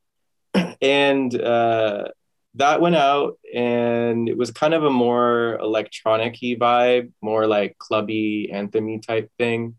And 0.83 1.41
uh, 1.41 2.09
that 2.55 2.81
went 2.81 2.97
out 2.97 3.39
and 3.53 4.29
it 4.29 4.37
was 4.37 4.51
kind 4.51 4.75
of 4.75 4.85
a 4.85 4.91
more 4.91 5.59
electronic 5.59 6.35
vibe, 6.35 7.13
more 7.21 7.47
like 7.47 7.77
clubby, 7.79 8.51
anthemy 8.53 9.05
type 9.05 9.31
thing. 9.39 9.77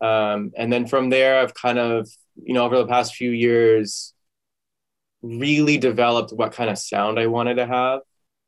Um, 0.00 0.52
and 0.56 0.72
then 0.72 0.86
from 0.86 1.10
there, 1.10 1.38
I've 1.38 1.54
kind 1.54 1.78
of, 1.78 2.08
you 2.36 2.54
know, 2.54 2.64
over 2.64 2.76
the 2.76 2.86
past 2.86 3.14
few 3.14 3.30
years, 3.30 4.14
really 5.22 5.78
developed 5.78 6.32
what 6.32 6.52
kind 6.52 6.68
of 6.68 6.78
sound 6.78 7.20
I 7.20 7.28
wanted 7.28 7.54
to 7.54 7.66
have 7.66 8.00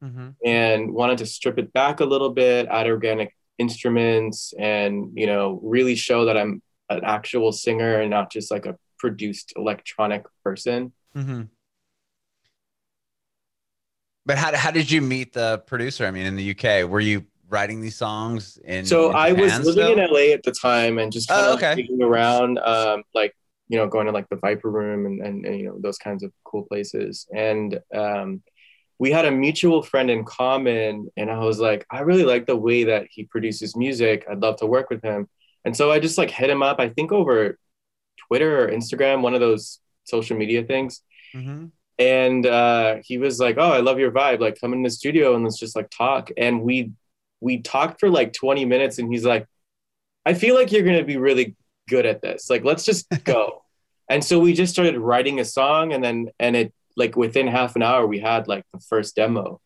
mm-hmm. 0.02 0.30
and 0.44 0.92
wanted 0.92 1.18
to 1.18 1.26
strip 1.26 1.58
it 1.58 1.72
back 1.72 2.00
a 2.00 2.04
little 2.04 2.30
bit, 2.30 2.66
add 2.68 2.88
organic 2.88 3.34
instruments, 3.58 4.52
and 4.58 5.12
you 5.14 5.26
know, 5.26 5.60
really 5.62 5.94
show 5.94 6.24
that 6.24 6.36
I'm 6.36 6.60
an 6.90 7.02
actual 7.04 7.52
singer 7.52 8.00
and 8.00 8.10
not 8.10 8.32
just 8.32 8.50
like 8.50 8.66
a 8.66 8.76
produced 8.98 9.52
electronic 9.56 10.24
person. 10.42 10.92
Mm-hmm. 11.16 11.42
But 14.26 14.38
how, 14.38 14.56
how 14.56 14.70
did 14.70 14.90
you 14.90 15.02
meet 15.02 15.32
the 15.32 15.62
producer? 15.66 16.06
I 16.06 16.10
mean, 16.10 16.26
in 16.26 16.36
the 16.36 16.50
UK, 16.50 16.88
were 16.88 17.00
you 17.00 17.26
writing 17.48 17.80
these 17.80 17.96
songs 17.96 18.58
in? 18.64 18.86
So 18.86 19.10
in 19.10 19.16
I 19.16 19.32
was 19.32 19.52
living 19.60 19.72
still? 19.72 19.98
in 19.98 20.10
LA 20.10 20.32
at 20.32 20.42
the 20.42 20.52
time 20.52 20.98
and 20.98 21.12
just 21.12 21.28
kind 21.28 21.46
oh, 21.46 21.52
of 21.54 21.62
okay. 21.62 21.86
around, 22.00 22.58
um, 22.58 23.02
like 23.14 23.34
you 23.68 23.78
know, 23.78 23.86
going 23.86 24.06
to 24.06 24.12
like 24.12 24.28
the 24.28 24.36
Viper 24.36 24.70
Room 24.70 25.06
and, 25.06 25.20
and, 25.20 25.46
and 25.46 25.58
you 25.58 25.66
know 25.66 25.78
those 25.78 25.98
kinds 25.98 26.22
of 26.22 26.32
cool 26.44 26.62
places. 26.62 27.26
And 27.34 27.78
um, 27.94 28.42
we 28.98 29.10
had 29.10 29.24
a 29.24 29.30
mutual 29.30 29.82
friend 29.82 30.10
in 30.10 30.24
common, 30.24 31.08
and 31.16 31.30
I 31.30 31.38
was 31.38 31.58
like, 31.58 31.86
I 31.90 32.00
really 32.00 32.24
like 32.24 32.46
the 32.46 32.56
way 32.56 32.84
that 32.84 33.06
he 33.10 33.24
produces 33.24 33.76
music. 33.76 34.24
I'd 34.30 34.40
love 34.40 34.56
to 34.58 34.66
work 34.66 34.90
with 34.90 35.02
him. 35.02 35.28
And 35.64 35.76
so 35.76 35.90
I 35.90 35.98
just 35.98 36.18
like 36.18 36.30
hit 36.30 36.50
him 36.50 36.62
up. 36.62 36.78
I 36.78 36.90
think 36.90 37.10
over 37.10 37.58
Twitter 38.28 38.64
or 38.64 38.68
Instagram, 38.68 39.22
one 39.22 39.34
of 39.34 39.40
those 39.40 39.80
social 40.04 40.36
media 40.36 40.62
things. 40.62 41.02
Mm-hmm. 41.34 41.66
And 41.98 42.46
uh, 42.46 42.96
he 43.04 43.18
was 43.18 43.38
like, 43.38 43.56
"Oh, 43.58 43.70
I 43.70 43.80
love 43.80 43.98
your 43.98 44.10
vibe. 44.10 44.40
Like, 44.40 44.60
come 44.60 44.72
in 44.72 44.82
the 44.82 44.90
studio 44.90 45.34
and 45.34 45.44
let's 45.44 45.58
just 45.58 45.76
like 45.76 45.90
talk." 45.90 46.30
And 46.36 46.62
we 46.62 46.92
we 47.40 47.60
talked 47.60 48.00
for 48.00 48.10
like 48.10 48.32
20 48.32 48.64
minutes, 48.64 48.98
and 48.98 49.12
he's 49.12 49.24
like, 49.24 49.46
"I 50.26 50.34
feel 50.34 50.54
like 50.54 50.72
you're 50.72 50.82
gonna 50.82 51.04
be 51.04 51.18
really 51.18 51.54
good 51.88 52.06
at 52.06 52.20
this. 52.20 52.50
Like, 52.50 52.64
let's 52.64 52.84
just 52.84 53.06
go." 53.24 53.60
and 54.08 54.22
so 54.22 54.38
we 54.38 54.52
just 54.52 54.72
started 54.72 54.98
writing 54.98 55.40
a 55.40 55.44
song, 55.44 55.92
and 55.92 56.02
then 56.02 56.30
and 56.38 56.56
it 56.56 56.72
like 56.96 57.16
within 57.16 57.46
half 57.46 57.76
an 57.76 57.82
hour 57.82 58.06
we 58.06 58.20
had 58.20 58.48
like 58.48 58.64
the 58.72 58.80
first 58.80 59.16
demo. 59.16 59.60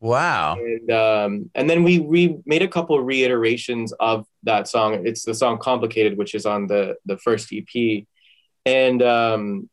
Wow. 0.00 0.56
And 0.56 0.90
um, 0.90 1.50
and 1.54 1.68
then 1.68 1.82
we 1.82 1.98
we 1.98 2.38
made 2.46 2.62
a 2.62 2.68
couple 2.68 3.00
reiterations 3.00 3.92
of 3.92 4.26
that 4.44 4.68
song. 4.68 5.06
It's 5.06 5.24
the 5.24 5.34
song 5.34 5.58
"Complicated," 5.58 6.16
which 6.16 6.34
is 6.34 6.46
on 6.46 6.66
the 6.66 6.96
the 7.06 7.18
first 7.18 7.52
EP, 7.52 8.04
and 8.64 9.02
um, 9.02 9.70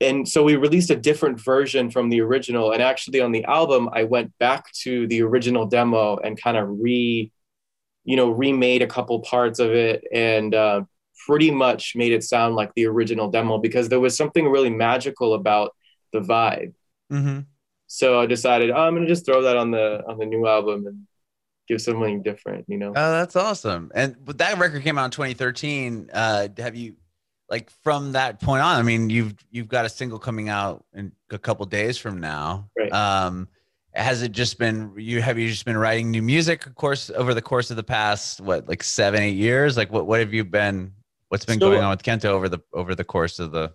and 0.00 0.28
so 0.28 0.44
we 0.44 0.56
released 0.56 0.90
a 0.90 0.96
different 0.96 1.40
version 1.40 1.90
from 1.90 2.08
the 2.08 2.20
original. 2.20 2.72
And 2.72 2.82
actually, 2.82 3.20
on 3.20 3.32
the 3.32 3.44
album, 3.44 3.88
I 3.92 4.04
went 4.04 4.36
back 4.38 4.70
to 4.84 5.06
the 5.08 5.22
original 5.22 5.66
demo 5.66 6.16
and 6.18 6.40
kind 6.40 6.56
of 6.56 6.68
re, 6.70 7.32
you 8.04 8.16
know, 8.16 8.30
remade 8.30 8.82
a 8.82 8.86
couple 8.86 9.20
parts 9.20 9.58
of 9.58 9.72
it 9.72 10.04
and 10.12 10.54
uh, 10.54 10.82
pretty 11.26 11.50
much 11.50 11.96
made 11.96 12.12
it 12.12 12.22
sound 12.22 12.54
like 12.54 12.72
the 12.74 12.86
original 12.86 13.28
demo 13.30 13.58
because 13.58 13.88
there 13.88 13.98
was 13.98 14.16
something 14.16 14.48
really 14.48 14.70
magical 14.70 15.34
about 15.34 15.74
the 16.12 16.20
vibe. 16.20 16.74
Mm-hmm. 17.12 17.40
So 17.88 18.20
I 18.20 18.26
decided 18.26 18.70
oh, 18.70 18.76
I'm 18.76 18.94
gonna 18.94 19.06
just 19.06 19.26
throw 19.26 19.42
that 19.42 19.56
on 19.56 19.72
the 19.72 20.02
on 20.06 20.18
the 20.18 20.26
new 20.26 20.46
album 20.46 20.86
and 20.86 21.06
give 21.66 21.80
something 21.80 22.22
different, 22.22 22.66
you 22.68 22.78
know. 22.78 22.90
Oh, 22.90 23.12
that's 23.12 23.34
awesome! 23.34 23.90
And 23.94 24.16
but 24.24 24.38
that 24.38 24.58
record 24.58 24.82
came 24.82 24.96
out 24.96 25.06
in 25.06 25.10
2013. 25.10 26.10
Uh, 26.12 26.48
have 26.58 26.76
you 26.76 26.94
like 27.50 27.70
from 27.82 28.12
that 28.12 28.40
point 28.40 28.62
on? 28.62 28.76
I 28.76 28.82
mean, 28.82 29.10
you've 29.10 29.34
you've 29.50 29.68
got 29.68 29.84
a 29.84 29.88
single 29.88 30.18
coming 30.18 30.48
out 30.48 30.84
in 30.94 31.12
a 31.30 31.38
couple 31.38 31.64
days 31.66 31.98
from 31.98 32.20
now. 32.20 32.68
Right. 32.76 32.92
Um, 32.92 33.48
has 33.94 34.22
it 34.22 34.32
just 34.32 34.58
been 34.58 34.92
you 34.96 35.20
have 35.20 35.38
you 35.38 35.48
just 35.48 35.64
been 35.64 35.76
writing 35.76 36.10
new 36.10 36.22
music 36.22 36.66
of 36.66 36.74
course 36.76 37.10
over 37.10 37.34
the 37.34 37.42
course 37.42 37.70
of 37.70 37.76
the 37.76 37.82
past 37.82 38.40
what 38.40 38.68
like 38.68 38.82
seven 38.82 39.20
eight 39.20 39.34
years 39.34 39.76
like 39.76 39.90
what 39.90 40.06
what 40.06 40.20
have 40.20 40.32
you 40.32 40.44
been 40.44 40.92
what's 41.30 41.44
been 41.44 41.58
so, 41.58 41.70
going 41.70 41.82
on 41.82 41.90
with 41.90 42.02
kento 42.02 42.26
over 42.26 42.48
the 42.48 42.60
over 42.72 42.94
the 42.94 43.02
course 43.02 43.40
of 43.40 43.50
the 43.50 43.72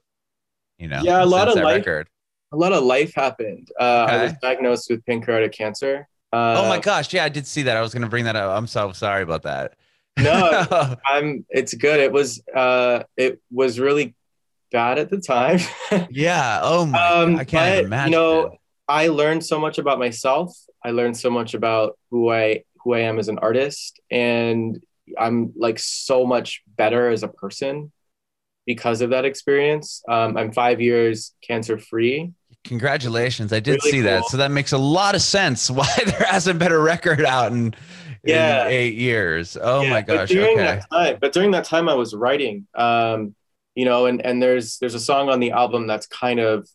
you 0.78 0.88
know 0.88 1.02
yeah 1.04 1.22
a 1.22 1.26
lot 1.26 1.50
of 1.50 1.56
life 1.56 1.86
record? 1.86 2.08
a 2.54 2.58
lot 2.58 2.72
of 2.72 2.84
life 2.84 3.14
happened. 3.14 3.70
Uh, 3.80 4.06
okay. 4.08 4.16
I 4.16 4.24
was 4.24 4.34
diagnosed 4.42 4.90
with 4.90 5.06
pancreatic 5.06 5.52
cancer. 5.52 6.08
Uh, 6.32 6.62
oh 6.64 6.70
my 6.70 6.80
gosh! 6.80 7.14
Yeah, 7.14 7.26
I 7.26 7.30
did 7.30 7.46
see 7.46 7.64
that. 7.64 7.76
I 7.76 7.82
was 7.82 7.94
going 7.94 8.04
to 8.04 8.10
bring 8.10 8.26
that 8.26 8.36
up. 8.36 8.56
I'm 8.56 8.68
so 8.68 8.92
sorry 8.92 9.24
about 9.24 9.44
that. 9.44 9.76
No, 10.20 10.96
I'm. 11.06 11.46
It's 11.50 11.74
good. 11.74 12.00
It 12.00 12.12
was. 12.12 12.42
Uh, 12.54 13.04
it 13.18 13.42
was 13.52 13.80
really 13.80 14.16
bad 14.72 15.00
at 15.00 15.10
the 15.10 15.20
time. 15.20 15.60
yeah. 16.10 16.60
Oh 16.62 16.86
my. 16.86 17.08
Um, 17.08 17.36
I 17.38 17.46
can't 17.46 17.78
but, 17.78 17.86
imagine. 17.86 18.12
You 18.14 18.18
know, 18.18 18.58
I 18.88 19.08
learned 19.08 19.46
so 19.46 19.60
much 19.60 19.78
about 19.78 20.00
myself. 20.00 20.56
I 20.84 20.92
learned 20.92 21.18
so 21.18 21.30
much 21.30 21.54
about 21.54 21.98
who 22.12 22.32
I 22.32 22.64
who 22.84 22.94
I 22.94 23.00
am 23.02 23.20
as 23.20 23.30
an 23.30 23.40
artist, 23.40 24.00
and 24.12 24.82
I'm 25.18 25.54
like 25.56 25.80
so 25.80 26.26
much 26.26 26.62
better 26.68 27.10
as 27.10 27.24
a 27.24 27.28
person 27.28 27.92
because 28.66 29.02
of 29.02 29.12
that 29.12 29.26
experience. 29.26 30.02
Um, 30.08 30.38
I'm 30.38 30.52
five 30.52 30.82
years 30.82 31.34
cancer 31.42 31.78
free. 31.78 32.32
Congratulations. 32.64 33.52
I 33.52 33.60
did 33.60 33.72
really 33.72 33.92
see 33.92 33.98
cool. 33.98 34.04
that. 34.04 34.26
So 34.26 34.38
that 34.38 34.52
makes 34.52 34.72
a 34.72 34.78
lot 34.78 35.16
of 35.16 35.22
sense 35.22 35.70
why 35.72 35.90
there 36.06 36.28
hasn't 36.28 36.60
been 36.60 36.72
a 36.72 36.80
record 36.80 37.24
out 37.26 37.52
in, 37.52 37.76
yeah. 38.24 38.68
eight 38.68 38.96
years. 38.96 39.58
Oh 39.60 39.82
yeah, 39.82 39.90
my 39.90 40.02
gosh. 40.02 40.18
But 40.18 40.28
during, 40.30 40.60
okay. 40.60 40.66
that 40.66 40.90
time, 40.90 41.18
but 41.20 41.34
during 41.34 41.52
that 41.52 41.66
time 41.66 41.90
I 41.90 41.94
was 41.94 42.14
writing, 42.14 42.68
um, 42.76 43.36
you 43.76 43.86
know, 43.86 44.06
and, 44.06 44.24
and 44.26 44.42
there's, 44.42 44.78
there's 44.78 44.94
a 44.94 45.00
song 45.00 45.30
on 45.30 45.40
the 45.40 45.52
album 45.52 45.88
that's 45.88 46.08
kind 46.08 46.40
of 46.40 46.68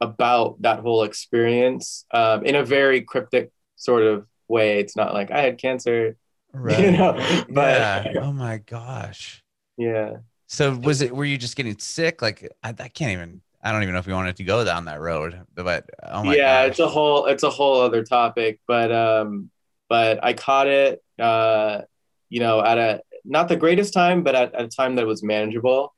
about 0.00 0.60
that 0.62 0.80
whole 0.80 1.04
experience 1.04 2.04
um, 2.12 2.44
in 2.44 2.54
a 2.54 2.64
very 2.64 3.02
cryptic 3.02 3.50
sort 3.76 4.02
of 4.02 4.26
way. 4.48 4.78
It's 4.80 4.96
not 4.96 5.14
like 5.14 5.30
I 5.30 5.40
had 5.40 5.58
cancer, 5.58 6.16
right. 6.52 6.78
you 6.78 6.90
know, 6.92 7.12
but 7.48 7.80
yeah. 7.80 8.12
oh 8.20 8.32
my 8.32 8.58
gosh. 8.58 9.42
Yeah. 9.76 10.18
So 10.48 10.76
was 10.76 11.02
it, 11.02 11.14
were 11.14 11.24
you 11.24 11.38
just 11.38 11.56
getting 11.56 11.78
sick? 11.78 12.22
Like 12.22 12.50
I, 12.62 12.74
I 12.78 12.88
can't 12.88 13.12
even 13.12 13.42
I 13.66 13.72
don't 13.72 13.82
even 13.82 13.94
know 13.94 13.98
if 13.98 14.06
we 14.06 14.12
wanted 14.12 14.36
to 14.36 14.44
go 14.44 14.64
down 14.64 14.84
that 14.84 15.00
road, 15.00 15.40
but 15.56 15.90
oh 16.04 16.22
my 16.22 16.36
yeah, 16.36 16.62
gosh. 16.62 16.70
it's 16.70 16.78
a 16.78 16.86
whole 16.86 17.26
it's 17.26 17.42
a 17.42 17.50
whole 17.50 17.80
other 17.80 18.04
topic. 18.04 18.60
But 18.68 18.92
um, 18.92 19.50
but 19.88 20.22
I 20.22 20.32
caught 20.32 20.66
it, 20.66 21.02
uh, 21.18 21.82
you 22.28 22.40
know, 22.40 22.62
at 22.62 22.78
a 22.78 23.02
not 23.24 23.48
the 23.48 23.56
greatest 23.56 23.92
time, 23.92 24.22
but 24.22 24.34
at, 24.34 24.54
at 24.54 24.64
a 24.64 24.68
time 24.68 24.96
that 24.96 25.06
was 25.06 25.22
manageable, 25.22 25.94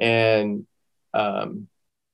and 0.00 0.66
um, 1.12 1.68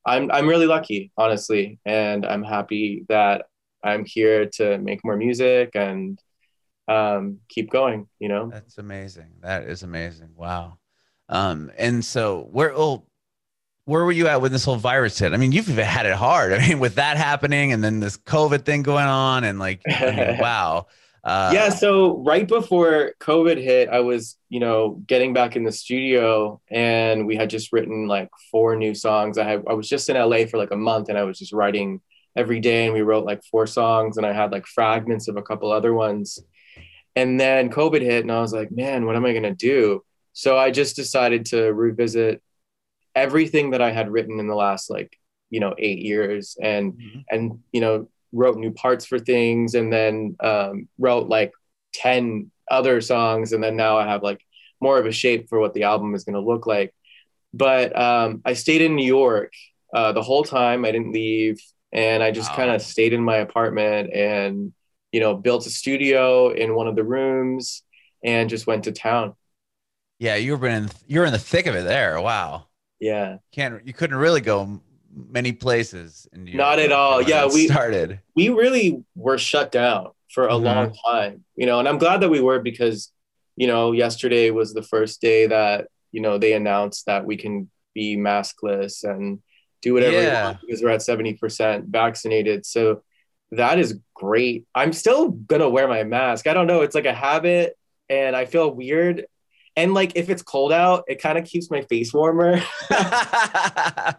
I'm 0.07 0.31
I'm 0.31 0.49
really 0.49 0.67
lucky, 0.67 1.12
honestly, 1.17 1.79
and 1.85 2.25
I'm 2.27 2.43
happy 2.43 3.05
that 3.09 3.47
I'm 3.83 4.05
here 4.05 4.47
to 4.55 4.79
make 4.79 5.05
more 5.05 5.17
music 5.17 5.71
and 5.75 6.21
um, 6.89 7.39
keep 7.49 7.71
going. 7.71 8.09
You 8.19 8.29
know, 8.29 8.50
that's 8.50 8.79
amazing. 8.79 9.33
That 9.43 9.65
is 9.65 9.83
amazing. 9.83 10.31
Wow. 10.37 10.79
Um, 11.29 11.71
and 11.79 12.05
so 12.05 12.49
where 12.50 12.73
well 12.73 13.07
where 13.85 14.05
were 14.05 14.12
you 14.12 14.29
at 14.29 14.41
when 14.41 14.53
this 14.53 14.65
whole 14.65 14.77
virus 14.77 15.19
hit? 15.19 15.33
I 15.33 15.37
mean, 15.37 15.53
you've 15.53 15.67
had 15.67 16.07
it 16.07 16.15
hard. 16.15 16.53
I 16.61 16.67
mean, 16.67 16.79
with 16.79 16.97
that 16.97 17.17
happening 17.17 17.73
and 17.73 17.83
then 17.83 18.00
this 18.00 18.17
COVID 18.17 18.65
thing 18.65 18.83
going 18.83 19.07
on, 19.07 19.45
and 19.45 19.59
like, 19.59 19.83
I 19.87 20.11
mean, 20.11 20.39
wow. 20.41 20.87
Uh, 21.23 21.50
yeah. 21.53 21.69
So 21.69 22.19
right 22.19 22.47
before 22.49 23.12
COVID 23.21 23.62
hit, 23.62 23.89
I 23.89 24.00
was, 24.00 24.37
you 24.49 24.61
know, 24.61 25.03
getting 25.07 25.33
back 25.33 25.57
in 25.57 25.65
the 25.65 25.73
studio, 25.73 26.61
and 26.71 27.27
we 27.27 27.37
had 27.37 27.50
just 27.50 27.73
written 27.73 28.07
like 28.07 28.31
four 28.50 28.77
new 28.77 28.95
songs. 28.95 29.37
I 29.37 29.45
had, 29.45 29.62
I 29.69 29.75
was 29.75 29.89
just 29.89 30.09
in 30.09 30.17
LA 30.17 30.47
for 30.47 30.57
like 30.57 30.71
a 30.71 30.77
month, 30.77 31.09
and 31.09 31.19
I 31.19 31.25
was 31.25 31.39
just 31.39 31.53
writing 31.53 32.00
every 32.37 32.61
day, 32.61 32.87
and 32.87 32.95
we 32.95 33.03
wrote 33.03 33.25
like 33.25 33.43
four 33.45 33.67
songs, 33.67 34.17
and 34.17 34.27
I 34.27 34.33
had 34.33 34.53
like 34.53 34.67
fragments 34.67 35.29
of 35.29 35.37
a 35.37 35.43
couple 35.43 35.71
other 35.71 35.93
ones. 35.93 36.39
And 37.17 37.39
then 37.39 37.71
COVID 37.71 38.00
hit, 38.00 38.23
and 38.23 38.33
I 38.33 38.41
was 38.41 38.53
like, 38.53 38.71
man, 38.71 39.05
what 39.05 39.17
am 39.17 39.27
I 39.27 39.35
gonna 39.35 39.55
do? 39.55 40.03
So 40.33 40.57
I 40.57 40.71
just 40.71 40.97
decided 40.97 41.47
to 41.47 41.73
revisit 41.73 42.43
everything 43.15 43.71
that 43.71 43.83
I 43.83 43.91
had 43.91 44.11
written 44.11 44.39
in 44.39 44.47
the 44.47 44.55
last 44.55 44.89
like 44.89 45.17
you 45.50 45.61
know 45.61 45.75
eight 45.79 45.99
years 45.99 46.57
and 46.62 46.93
mm-hmm. 46.95 47.19
and 47.31 47.59
you 47.73 47.81
know 47.81 48.09
wrote 48.33 48.57
new 48.59 48.73
parts 48.73 49.07
for 49.07 49.19
things 49.19 49.75
and 49.75 49.93
then 49.93 50.37
um, 50.41 50.89
wrote 50.99 51.29
like 51.29 51.53
10 51.95 52.51
other 52.71 53.01
songs 53.01 53.53
and 53.53 53.63
then 53.63 53.77
now 53.77 53.99
I 53.99 54.07
have 54.07 54.23
like 54.23 54.41
more 54.81 54.99
of 54.99 55.07
a 55.07 55.13
shape 55.13 55.49
for 55.49 55.59
what 55.59 55.75
the 55.75 55.85
album 55.85 56.15
is 56.15 56.25
going 56.25 56.35
to 56.35 56.41
look 56.41 56.67
like 56.67 56.95
but 57.53 57.99
um, 57.99 58.43
I 58.45 58.53
stayed 58.55 58.83
in 58.83 58.97
New 58.97 59.07
York 59.07 59.53
uh, 59.95 60.13
the 60.13 60.23
whole 60.23 60.45
time. 60.45 60.85
I 60.85 60.93
didn't 60.93 61.13
leave, 61.13 61.59
and 61.93 62.23
I 62.23 62.31
just 62.31 62.51
Wow. 62.51 62.57
kind 62.57 62.71
of 62.71 62.83
stayed 62.83 63.13
in 63.13 63.23
my 63.23 63.37
apartment 63.39 64.13
and 64.13 64.73
you 65.13 65.21
know 65.21 65.35
built 65.35 65.67
a 65.67 65.71
studio 65.71 66.51
in 66.51 66.75
one 66.75 66.87
of 66.87 66.97
the 66.97 67.05
rooms 67.05 67.83
and 68.25 68.49
just 68.51 68.67
went 68.67 68.85
to 68.85 68.93
town. 68.93 69.35
Yeah, 70.19 70.37
you've 70.37 70.61
been 70.61 70.85
in, 70.85 70.91
you're 71.07 71.25
in 71.25 71.33
the 71.33 71.39
thick 71.39 71.67
of 71.67 71.75
it 71.75 71.85
there. 71.85 72.21
Wow. 72.21 72.67
Yeah, 73.01 73.39
Can't 73.53 73.87
you 73.87 73.93
couldn't 73.93 74.17
really 74.17 74.41
go 74.41 74.81
many 75.14 75.52
places 75.52 76.29
in 76.33 76.45
New 76.45 76.52
York 76.52 76.59
Not 76.59 76.79
at 76.79 76.93
all. 76.93 77.21
Yeah, 77.23 77.47
we- 77.47 77.67
started. 77.67 78.21
we 78.37 78.49
really 78.49 79.02
were 79.17 79.38
shut 79.38 79.73
down 79.73 80.11
for 80.33 80.47
a 80.47 80.52
Mhm. 80.52 80.62
long 80.64 80.95
time, 81.07 81.45
you 81.57 81.67
know, 81.67 81.79
and 81.81 81.88
I'm 81.88 81.99
glad 81.99 82.21
that 82.21 82.29
we 82.31 82.40
were 82.40 82.61
because 82.61 83.12
you 83.57 83.67
know 83.67 83.93
yesterday 83.93 84.50
was 84.50 84.73
the 84.73 84.83
first 84.83 85.21
day 85.21 85.47
that 85.47 85.88
you 86.12 86.21
know 86.21 86.38
they 86.38 86.52
announced 86.52 87.07
that 87.07 87.25
we 87.26 87.37
can 87.37 87.69
be 87.95 88.17
maskless 88.17 89.02
and 89.05 89.40
do 89.83 89.93
whatever 89.95 90.17
we 90.19 90.26
want 90.26 90.61
because 90.61 90.83
we're 90.83 90.90
at 90.90 91.02
70% 91.02 91.87
vaccinated. 91.87 92.64
So 92.64 93.02
that 93.52 93.79
is 93.79 93.99
great. 94.14 94.64
I'm 94.75 94.93
still 94.93 95.31
gonna 95.31 95.69
wear 95.69 95.88
my 95.88 96.05
mask. 96.05 96.47
I 96.47 96.55
don't 96.55 96.67
know. 96.69 96.83
It's 96.83 96.95
like 96.95 97.07
a 97.07 97.12
habit 97.14 97.76
and 98.09 98.37
I 98.37 98.45
feel 98.45 98.71
weird. 98.71 99.26
And 99.77 99.95
like 99.95 100.12
if 100.17 100.29
it's 100.29 100.43
cold 100.43 100.73
out, 100.73 101.05
it 101.09 101.23
kind 101.23 101.39
of 101.39 101.45
keeps 101.45 101.71
my 101.71 101.83
face 101.83 102.12
warmer. 102.12 102.61
That's 102.89 104.17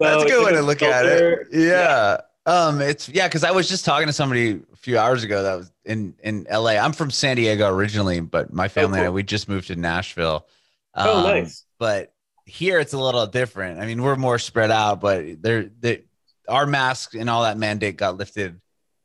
So 0.00 0.20
a 0.20 0.22
it's 0.22 0.30
good 0.30 0.44
way 0.44 0.52
to 0.52 0.60
a 0.60 0.62
look 0.62 0.82
at 0.82 1.06
it. 1.06 1.48
Yeah. 1.52 2.18
Um, 2.46 2.80
it's 2.80 3.08
yeah, 3.08 3.28
because 3.28 3.44
I 3.44 3.50
was 3.50 3.68
just 3.68 3.84
talking 3.84 4.06
to 4.06 4.12
somebody 4.12 4.60
a 4.72 4.76
few 4.76 4.98
hours 4.98 5.22
ago 5.22 5.42
that 5.42 5.54
was 5.54 5.70
in 5.84 6.14
in 6.22 6.46
LA. 6.50 6.72
I'm 6.72 6.92
from 6.92 7.10
San 7.10 7.36
Diego 7.36 7.68
originally, 7.68 8.20
but 8.20 8.52
my 8.52 8.68
family 8.68 9.00
and 9.00 9.08
I 9.08 9.10
we 9.10 9.22
just 9.22 9.48
moved 9.48 9.68
to 9.68 9.76
Nashville. 9.76 10.46
Oh, 10.94 11.18
Um, 11.18 11.24
nice. 11.24 11.64
But 11.78 12.12
here 12.46 12.78
it's 12.80 12.94
a 12.94 12.98
little 12.98 13.26
different. 13.26 13.80
I 13.80 13.86
mean, 13.86 14.02
we're 14.02 14.16
more 14.16 14.38
spread 14.38 14.70
out, 14.70 15.00
but 15.00 15.42
there 15.42 15.70
the 15.80 16.02
our 16.48 16.66
mask 16.66 17.14
and 17.14 17.28
all 17.28 17.42
that 17.42 17.58
mandate 17.58 17.98
got 17.98 18.16
lifted 18.16 18.58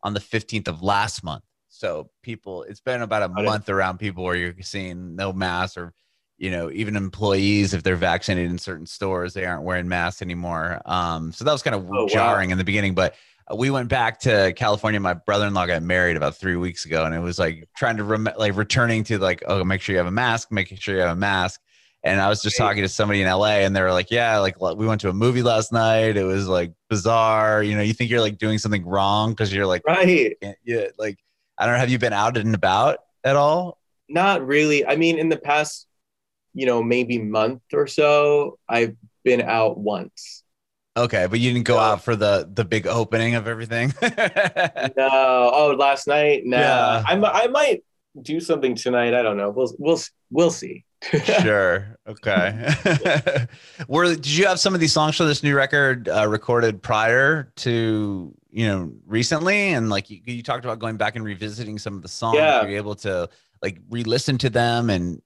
on 0.04 0.14
the 0.14 0.22
15th 0.22 0.70
of 0.70 0.82
last 0.82 1.24
month. 1.24 1.44
So 1.84 2.10
people, 2.22 2.63
it's 2.63 2.80
been 2.80 3.02
about 3.02 3.24
a 3.24 3.28
month 3.44 3.68
around 3.68 3.98
people 3.98 4.24
where 4.24 4.36
you're 4.36 4.56
seeing 4.62 5.18
no 5.18 5.34
masks 5.34 5.75
or 5.75 5.94
you 6.38 6.50
know, 6.50 6.72
even 6.72 6.96
employees, 6.96 7.74
if 7.74 7.84
they're 7.84 7.98
vaccinated 7.98 8.50
in 8.52 8.58
certain 8.58 8.86
stores, 8.86 9.34
they 9.34 9.46
aren't 9.46 9.63
wearing 9.63 9.88
masks 9.88 10.22
anymore. 10.22 10.82
Um, 10.86 11.32
so 11.34 11.44
that 11.44 11.52
was 11.52 11.62
kind 11.62 11.75
of 11.75 11.86
Oh, 11.92 12.04
wow. 12.04 12.08
jarring 12.08 12.52
in 12.52 12.58
the 12.58 12.63
beginning, 12.63 12.96
but 12.96 13.16
uh, 13.52 13.56
we 13.56 13.70
went 13.70 13.90
back 13.90 14.20
to 14.22 14.54
California. 14.56 15.00
My 15.00 15.13
brother-in-law 15.13 15.66
got 15.68 15.84
married 15.84 16.16
about 16.18 16.36
three 16.38 16.56
weeks 16.56 16.86
ago, 16.86 17.04
and 17.06 17.13
it 17.13 17.20
was 17.20 17.38
like 17.38 17.68
trying 17.75 17.98
to 17.98 18.04
rem- 18.06 18.30
like 18.38 18.56
returning 18.56 19.04
to 19.06 19.18
like, 19.20 19.44
oh, 19.48 19.63
make 19.66 19.82
sure 19.82 19.94
you 19.94 19.98
have 20.00 20.08
a 20.08 20.12
mask, 20.12 20.52
making 20.52 20.78
sure 20.78 20.96
you 20.96 21.02
have 21.02 21.12
a 21.12 21.20
mask. 21.20 21.60
And 22.04 22.20
I 22.20 22.28
was 22.30 22.42
just 22.42 22.58
talking 22.58 22.82
to 22.82 22.90
somebody 22.90 23.22
in 23.22 23.28
LA, 23.28 23.60
and 23.66 23.75
they 23.75 23.82
were 23.82 23.92
like, 23.94 24.10
yeah, 24.10 24.38
like 24.40 24.60
we 24.60 24.88
went 24.88 25.02
to 25.02 25.10
a 25.10 25.13
movie 25.13 25.44
last 25.44 25.72
night. 25.74 26.16
It 26.18 26.24
was 26.24 26.48
like 26.48 26.74
bizarre. 26.90 27.62
You 27.62 27.75
know, 27.75 27.82
you 27.82 27.94
think 27.94 28.10
you're 28.10 28.22
like 28.22 28.38
doing 28.38 28.58
something 28.58 28.86
wrong 28.86 29.32
because 29.32 29.54
you're 29.54 29.68
like, 29.68 29.84
Right. 29.86 30.36
yeah, 30.66 30.88
like 30.98 31.20
I 31.58 31.66
don't 31.66 31.74
know. 31.76 31.80
Have 31.80 31.90
you 31.90 32.00
been 32.00 32.14
out 32.14 32.38
and 32.38 32.56
about 32.56 33.00
at 33.24 33.36
all? 33.36 33.78
Not 34.10 34.46
really. 34.46 34.86
I 34.86 34.96
mean, 34.96 35.18
in 35.18 35.30
the 35.30 35.38
past, 35.38 35.88
you 36.54 36.66
know, 36.66 36.84
maybe 36.84 37.18
month 37.20 37.62
or 37.74 37.88
so, 37.88 38.58
I've 38.68 38.96
been 39.24 39.42
out 39.42 39.78
once. 39.78 40.44
Okay, 40.96 41.26
but 41.28 41.39
you 41.39 41.52
didn't 41.52 41.66
go 41.66 41.76
No. 41.76 41.80
out 41.82 42.04
for 42.04 42.16
the 42.16 42.48
the 42.54 42.63
big 42.66 42.86
opening 42.86 43.36
of 43.36 43.48
everything. 43.48 43.94
No. 44.98 45.52
Oh, 45.54 45.76
last 45.78 46.08
night? 46.08 46.44
No. 46.46 46.58
Yeah. 46.58 47.04
I, 47.08 47.16
I 47.44 47.48
might 47.48 47.84
do 48.21 48.39
something 48.39 48.76
tonight. 48.76 49.13
I 49.13 49.21
don't 49.21 49.38
know. 49.38 49.49
We'll 49.49 49.73
we'll 49.80 49.99
we'll 50.30 50.52
see. 50.52 50.86
sure. 51.41 51.97
Okay. 52.08 52.76
Were 53.88 54.06
did 54.06 54.28
you 54.28 54.45
have 54.47 54.60
some 54.60 54.73
of 54.73 54.80
these 54.80 54.93
songs 54.93 55.17
for 55.17 55.26
this 55.26 55.43
new 55.43 55.56
record 55.56 56.08
uh, 56.08 56.28
recorded 56.28 56.82
prior 56.82 57.52
to 57.58 58.34
you 58.49 58.67
know 58.67 58.91
recently? 59.06 59.73
And 59.73 59.89
like 59.89 60.10
you, 60.10 60.19
you 60.26 60.43
talked 60.43 60.65
about 60.65 60.80
going 60.80 60.97
back 60.97 61.15
and 61.15 61.26
revisiting 61.26 61.78
some 61.78 61.95
of 61.95 62.02
the 62.02 62.08
songs. 62.08 62.38
Yeah. 62.38 62.62
Were 62.62 62.69
you 62.69 62.78
able 62.78 62.95
to 62.95 63.30
like 63.62 63.80
re-listen 63.89 64.38
to 64.39 64.49
them 64.49 64.89
and 64.89 65.21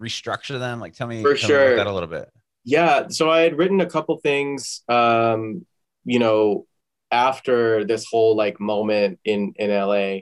restructure 0.00 0.58
them? 0.58 0.80
Like 0.80 0.94
tell 0.94 1.06
me, 1.06 1.22
For 1.22 1.34
tell 1.34 1.48
me 1.48 1.54
about 1.54 1.66
sure. 1.66 1.76
that 1.76 1.86
a 1.86 1.92
little 1.92 2.08
bit. 2.08 2.30
Yeah. 2.64 3.08
So 3.08 3.30
I 3.30 3.40
had 3.40 3.56
written 3.56 3.80
a 3.80 3.86
couple 3.86 4.16
things, 4.18 4.82
um, 4.88 5.64
you 6.04 6.18
know, 6.18 6.66
after 7.10 7.84
this 7.84 8.06
whole 8.06 8.36
like 8.36 8.60
moment 8.60 9.18
in 9.24 9.54
in 9.56 9.70
LA. 9.70 10.18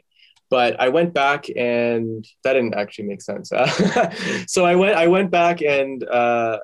But 0.51 0.81
I 0.81 0.89
went 0.91 1.15
back 1.15 1.47
and 1.57 2.25
that 2.45 2.53
didn't 2.53 2.75
actually 2.75 3.07
make 3.07 3.23
sense. 3.23 3.49
so 4.47 4.65
I 4.65 4.77
went 4.77 4.97
I 4.97 5.09
went 5.09 5.31
back 5.31 5.63
and 5.63 6.03
uh, 6.05 6.59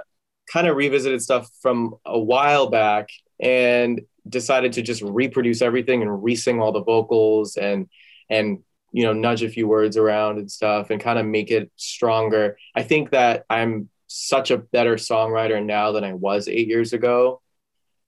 kind 0.52 0.66
of 0.66 0.76
revisited 0.76 1.22
stuff 1.22 1.48
from 1.60 1.94
a 2.04 2.18
while 2.18 2.68
back 2.68 3.08
and 3.40 4.00
decided 4.28 4.72
to 4.74 4.82
just 4.82 5.02
reproduce 5.02 5.62
everything 5.62 6.02
and 6.02 6.22
re-sing 6.22 6.60
all 6.60 6.72
the 6.72 6.82
vocals 6.82 7.56
and 7.56 7.88
and 8.28 8.58
you 8.92 9.04
know 9.04 9.12
nudge 9.12 9.42
a 9.42 9.48
few 9.48 9.66
words 9.66 9.96
around 9.96 10.38
and 10.38 10.50
stuff 10.50 10.90
and 10.90 11.00
kind 11.00 11.18
of 11.18 11.26
make 11.26 11.50
it 11.50 11.70
stronger. 11.76 12.56
I 12.74 12.82
think 12.82 13.10
that 13.10 13.44
I'm 13.48 13.88
such 14.06 14.50
a 14.50 14.58
better 14.58 14.96
songwriter 14.96 15.64
now 15.64 15.92
than 15.92 16.04
I 16.04 16.14
was 16.14 16.48
eight 16.48 16.66
years 16.66 16.92
ago, 16.92 17.40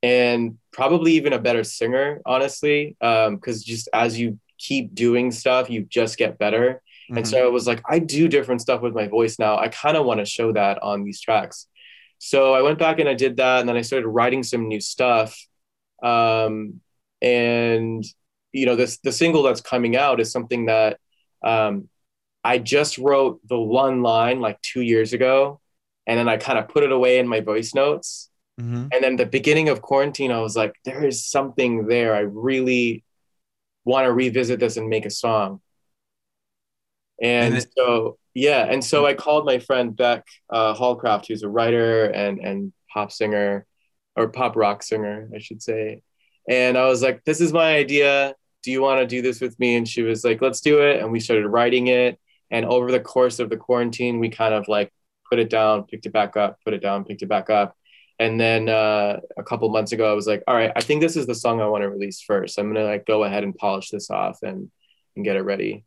and 0.02 0.58
probably 0.72 1.12
even 1.12 1.32
a 1.32 1.38
better 1.38 1.62
singer, 1.64 2.20
honestly. 2.26 2.96
Because 3.00 3.62
just 3.62 3.88
as 3.92 4.18
you 4.18 4.38
keep 4.68 4.94
doing 4.94 5.31
stuff, 5.33 5.70
you 5.70 5.81
just 5.98 6.16
get 6.16 6.38
better. 6.38 6.81
And 7.09 7.25
Mhm. 7.25 7.31
so 7.33 7.46
it 7.46 7.53
was 7.53 7.66
like, 7.66 7.83
I 7.94 7.98
do 7.98 8.29
different 8.29 8.61
stuff 8.61 8.81
with 8.81 8.94
my 8.94 9.07
voice 9.09 9.38
now. 9.38 9.59
I 9.59 9.68
kind 9.68 9.96
of 9.96 10.07
want 10.07 10.20
to 10.20 10.25
show 10.37 10.53
that 10.53 10.83
on 10.83 11.05
these 11.05 11.20
tracks. 11.20 11.66
So 12.18 12.55
I 12.55 12.62
went 12.62 12.79
back 12.79 13.01
and 13.01 13.09
I 13.09 13.14
did 13.14 13.37
that. 13.37 13.61
And 13.61 13.68
then 13.68 13.77
I 13.77 13.83
started 13.83 14.09
writing 14.09 14.42
some 14.44 14.68
new 14.68 14.81
stuff. 14.81 15.31
Um, 16.03 16.81
and, 17.20 18.05
you 18.53 18.66
know, 18.66 18.77
this, 18.77 18.98
the 18.98 19.12
single 19.12 19.42
that's 19.42 19.61
coming 19.61 19.96
out 19.96 20.20
is 20.20 20.31
something 20.31 20.66
that 20.66 20.98
um, 21.44 21.88
I 22.44 22.59
just 22.59 22.98
wrote 22.98 23.40
the 23.48 23.59
one 23.59 24.03
line 24.03 24.40
like 24.40 24.61
two 24.62 24.81
years 24.83 25.12
ago. 25.12 25.61
And 26.07 26.18
then 26.18 26.29
I 26.29 26.37
kind 26.37 26.59
of 26.59 26.68
put 26.68 26.85
it 26.85 26.92
away 26.92 27.18
in 27.18 27.29
my 27.29 27.40
voice 27.40 27.75
notes. 27.75 28.31
Mhm. 28.61 28.88
And 28.92 29.03
then 29.05 29.16
the 29.16 29.27
beginning 29.27 29.68
of 29.68 29.83
quarantine, 29.83 30.33
I 30.33 30.40
was 30.40 30.57
like, 30.57 30.75
there 30.85 31.05
is 31.05 31.27
something 31.27 31.87
there. 31.87 32.14
I 32.14 32.20
really 32.20 33.05
want 33.84 34.06
to 34.06 34.12
revisit 34.12 34.60
this 34.60 34.76
and 34.76 34.88
make 34.88 35.06
a 35.06 35.10
song. 35.10 35.60
And, 37.20 37.54
And 37.54 37.66
so, 37.76 38.18
yeah. 38.34 38.66
And 38.68 38.84
so 38.84 39.06
I 39.06 39.14
called 39.14 39.44
my 39.44 39.58
friend 39.58 39.96
Bec 39.96 40.24
uh, 40.50 40.74
Hollcraft, 40.74 41.26
who's 41.28 41.42
a 41.42 41.48
writer 41.48 42.06
and, 42.06 42.38
and 42.38 42.72
pop 42.92 43.12
singer 43.12 43.66
or 44.16 44.28
pop 44.28 44.56
rock 44.56 44.82
singer, 44.82 45.28
I 45.34 45.38
should 45.38 45.62
say. 45.62 46.02
And 46.48 46.76
I 46.76 46.86
was 46.86 47.02
like, 47.02 47.24
this 47.24 47.40
is 47.40 47.52
my 47.52 47.76
idea. 47.76 48.34
Do 48.62 48.70
you 48.70 48.82
want 48.82 49.00
to 49.00 49.06
do 49.06 49.22
this 49.22 49.40
with 49.40 49.58
me? 49.58 49.76
And 49.76 49.88
she 49.88 50.02
was 50.02 50.24
like, 50.24 50.40
let's 50.42 50.60
do 50.60 50.82
it. 50.82 51.00
And 51.00 51.10
we 51.10 51.20
started 51.20 51.46
writing 51.48 51.88
it. 51.88 52.18
And 52.50 52.64
over 52.64 52.90
the 52.90 53.00
course 53.00 53.38
of 53.38 53.50
the 53.50 53.56
quarantine, 53.56 54.18
we 54.18 54.28
kind 54.28 54.54
of 54.54 54.68
like 54.68 54.92
put 55.28 55.38
it 55.38 55.48
down, 55.48 55.84
picked 55.84 56.06
it 56.06 56.12
back 56.12 56.36
up, 56.36 56.58
put 56.64 56.74
it 56.74 56.82
down, 56.82 57.04
picked 57.04 57.22
it 57.22 57.28
back 57.28 57.48
up. 57.48 57.76
And 58.18 58.38
then 58.38 58.68
uh, 58.68 59.20
a 59.37 59.42
couple 59.42 59.68
months 59.70 59.92
ago, 59.92 60.11
I 60.11 60.14
was 60.14 60.27
like, 60.27 60.42
all 60.46 60.55
right, 60.55 60.70
I 60.77 60.81
think 60.81 61.01
this 61.01 61.16
is 61.16 61.27
the 61.27 61.35
song 61.35 61.61
I 61.61 61.66
want 61.66 61.83
to 61.83 61.90
release 61.90 62.20
first. 62.20 62.59
I'm 62.59 62.72
gonna 62.72 62.85
like 62.85 63.07
go 63.07 63.25
ahead 63.25 63.44
and 63.44 63.55
polish 63.55 63.90
this 63.90 64.11
off 64.11 64.38
and 64.42 64.70
and 65.16 65.25
get 65.25 65.37
it 65.37 65.42
ready. 65.42 65.85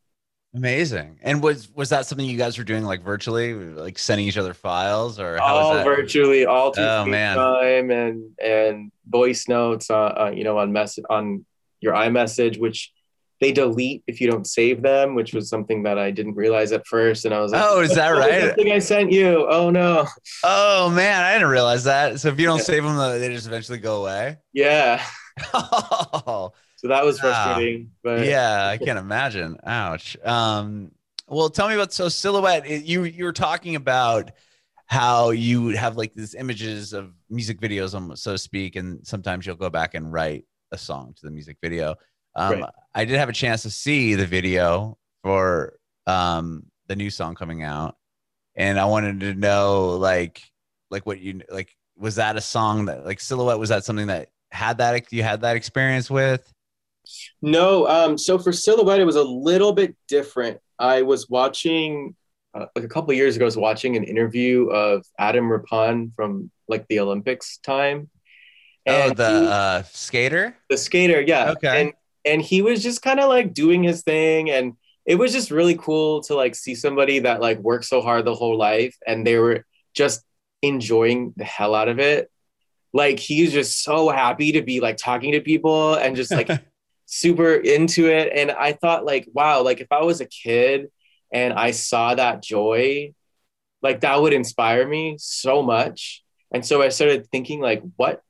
Amazing. 0.55 1.19
And 1.21 1.43
was 1.43 1.69
was 1.73 1.89
that 1.89 2.05
something 2.05 2.25
you 2.25 2.37
guys 2.37 2.57
were 2.57 2.63
doing 2.63 2.83
like 2.83 3.03
virtually, 3.03 3.53
like 3.53 3.99
sending 3.99 4.25
each 4.25 4.37
other 4.37 4.53
files, 4.53 5.19
or 5.19 5.37
how 5.37 5.55
all 5.55 5.83
virtually, 5.83 6.45
all 6.45 6.73
Oh, 6.77 7.05
man. 7.05 7.37
FaceTime 7.37 8.07
and 8.07 8.39
and 8.39 8.91
voice 9.07 9.47
notes, 9.49 9.89
uh, 9.89 9.95
uh, 9.95 10.31
you 10.33 10.45
know, 10.45 10.57
on 10.57 10.71
mess 10.71 10.97
on 11.09 11.45
your 11.81 11.93
iMessage, 11.93 12.57
which 12.57 12.93
they 13.41 13.51
delete 13.51 14.03
if 14.07 14.21
you 14.21 14.29
don't 14.29 14.47
save 14.47 14.81
them, 14.81 15.15
which 15.15 15.33
was 15.33 15.49
something 15.49 15.83
that 15.83 15.97
I 15.99 16.11
didn't 16.11 16.35
realize 16.35 16.71
at 16.71 16.85
first. 16.87 17.25
And 17.25 17.33
I 17.33 17.39
was 17.41 17.51
like, 17.51 17.61
Oh, 17.63 17.81
is 17.81 17.93
that 17.95 18.11
"Oh, 18.13 18.19
right? 18.19 18.39
Good 18.41 18.55
thing 18.55 18.71
I 18.71 18.79
sent 18.79 19.11
you. 19.11 19.45
Oh 19.49 19.69
no, 19.69 20.05
Oh 20.43 20.89
man, 20.89 21.23
I 21.23 21.33
didn't 21.33 21.49
realize 21.49 21.83
that. 21.85 22.19
So 22.19 22.29
if 22.29 22.39
you 22.39 22.45
don't 22.45 22.59
Yeah. 22.59 22.63
save 22.63 22.83
them, 22.83 22.97
they 22.97 23.29
just 23.29 23.47
eventually 23.47 23.79
go 23.79 24.01
away. 24.01 24.37
yeah. 24.53 25.03
Oh, 25.53 26.53
So 26.77 26.87
that 26.89 27.03
was 27.03 27.19
frustrating, 27.19 27.91
but 28.03 28.25
yeah, 28.25 28.67
I 28.67 28.77
can't 28.83 28.99
imagine. 28.99 29.57
Ouch. 29.65 30.17
Um, 30.23 30.91
well, 31.27 31.49
tell 31.49 31.67
me 31.67 31.75
about 31.75 31.91
so 31.93 32.07
silhouette. 32.09 32.69
You 32.69 33.03
you 33.03 33.25
were 33.25 33.33
talking 33.33 33.75
about 33.75 34.31
how 34.87 35.31
you 35.31 35.63
would 35.63 35.75
have 35.75 35.97
like 35.97 36.13
these 36.13 36.35
images 36.35 36.93
of 36.93 37.11
music 37.29 37.59
videos, 37.59 37.95
um, 37.95 38.15
so 38.15 38.33
to 38.33 38.37
speak, 38.37 38.75
and 38.75 39.05
sometimes 39.05 39.45
you'll 39.45 39.55
go 39.55 39.69
back 39.69 39.93
and 39.95 40.11
write 40.13 40.45
a 40.71 40.77
song 40.77 41.13
to 41.17 41.25
the 41.25 41.31
music 41.31 41.57
video. 41.61 41.95
Um, 42.35 42.61
Right. 42.61 42.69
I 42.93 43.05
did 43.05 43.17
have 43.17 43.29
a 43.29 43.33
chance 43.33 43.63
to 43.63 43.69
see 43.69 44.15
the 44.15 44.25
video 44.25 44.97
for 45.23 45.77
um, 46.07 46.65
the 46.87 46.95
new 46.95 47.09
song 47.09 47.35
coming 47.35 47.63
out, 47.63 47.95
and 48.55 48.79
I 48.79 48.85
wanted 48.85 49.19
to 49.21 49.33
know 49.33 49.89
like 49.97 50.41
like 50.91 51.05
what 51.05 51.19
you 51.19 51.41
like 51.49 51.75
was 51.97 52.15
that 52.15 52.35
a 52.37 52.41
song 52.41 52.85
that 52.85 53.05
like 53.05 53.19
silhouette 53.19 53.59
was 53.59 53.69
that 53.69 53.83
something 53.85 54.07
that 54.07 54.29
had 54.51 54.77
that 54.77 55.11
you 55.11 55.23
had 55.23 55.41
that 55.41 55.55
experience 55.55 56.09
with 56.09 56.51
No, 57.41 57.87
um, 57.87 58.17
so 58.17 58.37
for 58.37 58.51
Silhouette, 58.51 58.99
it 58.99 59.05
was 59.05 59.15
a 59.15 59.23
little 59.23 59.73
bit 59.73 59.95
different. 60.07 60.59
I 60.79 61.01
was 61.03 61.29
watching, 61.29 62.15
uh, 62.53 62.65
like 62.75 62.85
a 62.85 62.87
couple 62.87 63.11
of 63.11 63.17
years 63.17 63.35
ago, 63.35 63.45
I 63.45 63.47
was 63.47 63.57
watching 63.57 63.95
an 63.95 64.03
interview 64.03 64.67
of 64.69 65.05
Adam 65.19 65.51
Rippon 65.51 66.11
from 66.15 66.49
like 66.67 66.85
the 66.87 66.99
Olympics 66.99 67.57
time. 67.57 68.09
oh, 68.87 69.13
the 69.13 69.29
he- 69.41 69.47
uh, 69.47 69.83
skater. 69.83 70.55
the 70.69 70.77
skater 70.77 71.21
yeah 71.21 71.51
Okay. 71.51 71.81
and 71.81 71.93
and 72.25 72.41
he 72.41 72.61
was 72.61 72.81
just 72.81 73.01
kind 73.01 73.19
of 73.19 73.29
like 73.29 73.53
doing 73.53 73.83
his 73.83 74.01
thing 74.03 74.49
and 74.49 74.73
it 75.05 75.15
was 75.15 75.31
just 75.31 75.51
really 75.51 75.75
cool 75.75 76.21
to 76.21 76.35
like 76.35 76.55
see 76.55 76.73
somebody 76.73 77.19
that 77.19 77.41
like 77.41 77.59
worked 77.59 77.85
so 77.85 78.01
hard 78.01 78.25
the 78.25 78.33
whole 78.33 78.57
life 78.57 78.95
and 79.05 79.25
they 79.25 79.37
were 79.37 79.65
just 79.93 80.23
enjoying 80.61 81.33
the 81.37 81.43
hell 81.43 81.75
out 81.75 81.87
of 81.87 81.99
it. 81.99 82.31
Like 82.91 83.19
he's 83.19 83.51
just 83.51 83.83
so 83.83 84.09
happy 84.09 84.53
to 84.53 84.61
be 84.61 84.79
like 84.79 84.97
talking 84.97 85.33
to 85.33 85.41
people 85.41 85.95
and 85.95 86.15
just 86.15 86.31
like 86.31 86.49
super 87.05 87.53
into 87.53 88.07
it 88.07 88.31
and 88.33 88.49
i 88.49 88.73
thought 88.73 89.05
like 89.05 89.27
wow 89.31 89.61
like 89.61 89.79
if 89.79 89.91
i 89.91 90.01
was 90.01 90.21
a 90.21 90.25
kid 90.25 90.89
and 91.31 91.53
i 91.53 91.69
saw 91.69 92.15
that 92.15 92.41
joy 92.41 93.13
like 93.85 94.01
that 94.01 94.19
would 94.19 94.33
inspire 94.33 94.87
me 94.87 95.15
so 95.19 95.61
much. 95.61 96.23
And 96.51 96.65
so 96.65 96.81
i 96.81 96.89
started 96.89 97.27
thinking 97.27 97.61
like 97.61 97.83
what 97.97 98.21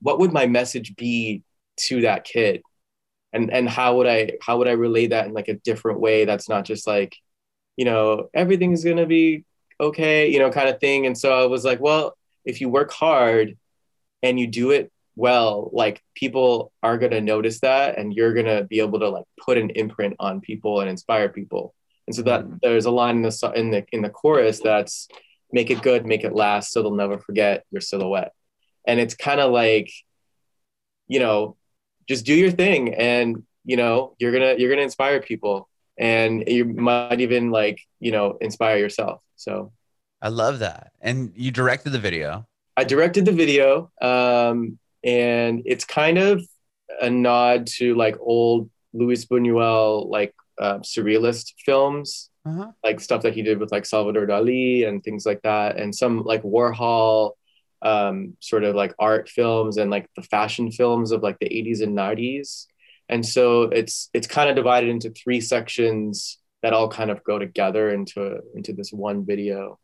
what 0.00 0.20
would 0.20 0.32
my 0.32 0.46
message 0.46 0.94
be 0.94 1.42
to 1.78 2.02
that 2.02 2.24
kid 2.24 2.62
and 3.36 3.52
and 3.52 3.68
how 3.68 3.96
would 3.96 4.06
i 4.06 4.32
how 4.40 4.58
would 4.58 4.68
i 4.68 4.72
relay 4.72 5.06
that 5.06 5.26
in 5.26 5.32
like 5.32 5.48
a 5.48 5.54
different 5.54 6.00
way 6.00 6.24
that's 6.24 6.48
not 6.48 6.64
just 6.64 6.86
like 6.86 7.16
you 7.76 7.84
know 7.84 8.28
everything's 8.34 8.82
going 8.82 8.96
to 8.96 9.06
be 9.06 9.44
okay 9.78 10.30
you 10.30 10.38
know 10.38 10.50
kind 10.50 10.68
of 10.68 10.80
thing. 10.80 11.06
And 11.06 11.16
so 11.16 11.32
i 11.32 11.46
was 11.46 11.64
like 11.64 11.80
well 11.80 12.16
if 12.44 12.60
you 12.60 12.68
work 12.68 12.92
hard 12.92 13.56
and 14.22 14.40
you 14.40 14.46
do 14.46 14.70
it 14.70 14.90
well 15.16 15.70
like 15.72 16.02
people 16.14 16.72
are 16.82 16.98
going 16.98 17.12
to 17.12 17.20
notice 17.20 17.60
that 17.60 17.98
and 17.98 18.14
you're 18.14 18.34
going 18.34 18.46
to 18.46 18.64
be 18.64 18.80
able 18.80 19.00
to 19.00 19.08
like 19.08 19.24
put 19.40 19.58
an 19.58 19.70
imprint 19.70 20.14
on 20.20 20.40
people 20.40 20.80
and 20.80 20.90
inspire 20.90 21.30
people. 21.30 21.74
And 22.06 22.14
so 22.14 22.22
that 22.22 22.42
mm-hmm. 22.42 22.56
there's 22.62 22.84
a 22.84 22.90
line 22.90 23.16
in 23.16 23.22
the 23.22 23.52
in 23.56 23.70
the 23.70 23.84
in 23.92 24.02
the 24.02 24.10
chorus 24.10 24.60
that's 24.60 25.08
make 25.50 25.70
it 25.70 25.82
good 25.82 26.06
make 26.06 26.24
it 26.24 26.34
last 26.34 26.72
so 26.72 26.82
they'll 26.82 26.94
never 26.94 27.18
forget 27.18 27.64
your 27.70 27.80
silhouette. 27.80 28.32
And 28.86 29.00
it's 29.00 29.14
kind 29.14 29.40
of 29.40 29.50
like 29.50 29.90
you 31.08 31.18
know 31.18 31.56
just 32.08 32.24
do 32.26 32.34
your 32.34 32.50
thing 32.50 32.94
and 32.94 33.42
you 33.64 33.76
know 33.76 34.14
you're 34.18 34.32
gonna 34.32 34.54
you're 34.58 34.70
gonna 34.70 34.82
inspire 34.82 35.20
people 35.20 35.68
and 35.98 36.44
you 36.46 36.64
might 36.64 37.20
even 37.20 37.50
like 37.50 37.80
you 38.00 38.12
know 38.12 38.36
inspire 38.40 38.76
yourself 38.78 39.20
so 39.36 39.72
I 40.22 40.28
love 40.28 40.60
that. 40.60 40.92
And 41.02 41.32
you 41.36 41.50
directed 41.50 41.90
the 41.90 41.98
video. 41.98 42.46
I 42.76 42.84
directed 42.84 43.26
the 43.26 43.32
video, 43.32 43.90
um, 44.00 44.78
and 45.04 45.62
it's 45.66 45.84
kind 45.84 46.16
of 46.16 46.42
a 47.02 47.10
nod 47.10 47.66
to 47.78 47.94
like 47.94 48.16
old 48.18 48.70
Luis 48.94 49.26
Buñuel 49.26 50.08
like 50.08 50.34
uh, 50.58 50.78
surrealist 50.78 51.52
films, 51.66 52.30
Uh-huh. 52.46 52.72
like 52.82 53.00
stuff 53.00 53.22
that 53.22 53.34
he 53.34 53.42
did 53.42 53.58
with 53.60 53.70
like 53.70 53.84
Salvador 53.84 54.26
Dali 54.26 54.88
and 54.88 55.02
things 55.04 55.26
like 55.26 55.42
that, 55.42 55.76
and 55.76 55.94
some 55.94 56.22
like 56.24 56.42
Warhol 56.42 57.32
um, 57.86 58.36
sort 58.40 58.64
of 58.64 58.74
like 58.74 58.92
art 58.98 59.28
films 59.28 59.76
and 59.76 59.90
like 59.92 60.08
the 60.16 60.22
fashion 60.22 60.72
films 60.72 61.12
of 61.12 61.22
like 61.22 61.38
the 61.38 61.48
80s 61.48 61.82
and 61.82 61.96
90s. 61.96 62.66
And 63.08 63.24
so 63.24 63.62
it's 63.62 64.10
it's 64.12 64.26
kind 64.26 64.50
of 64.50 64.56
divided 64.56 64.90
into 64.90 65.10
three 65.10 65.40
sections 65.40 66.38
that 66.62 66.72
all 66.72 66.88
kind 66.88 67.10
of 67.12 67.22
go 67.22 67.38
together 67.38 67.90
into 67.90 68.40
into 68.56 68.72
this 68.72 68.90
one 68.90 69.24
video. 69.24 69.78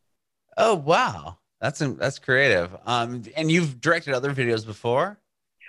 Oh 0.57 0.75
wow, 0.75 1.39
that's 1.61 1.79
that's 1.79 2.19
creative. 2.19 2.75
Um, 2.85 3.23
and 3.37 3.49
you've 3.53 3.81
directed 3.81 4.15
other 4.15 4.35
videos 4.35 4.67
before. 4.67 5.21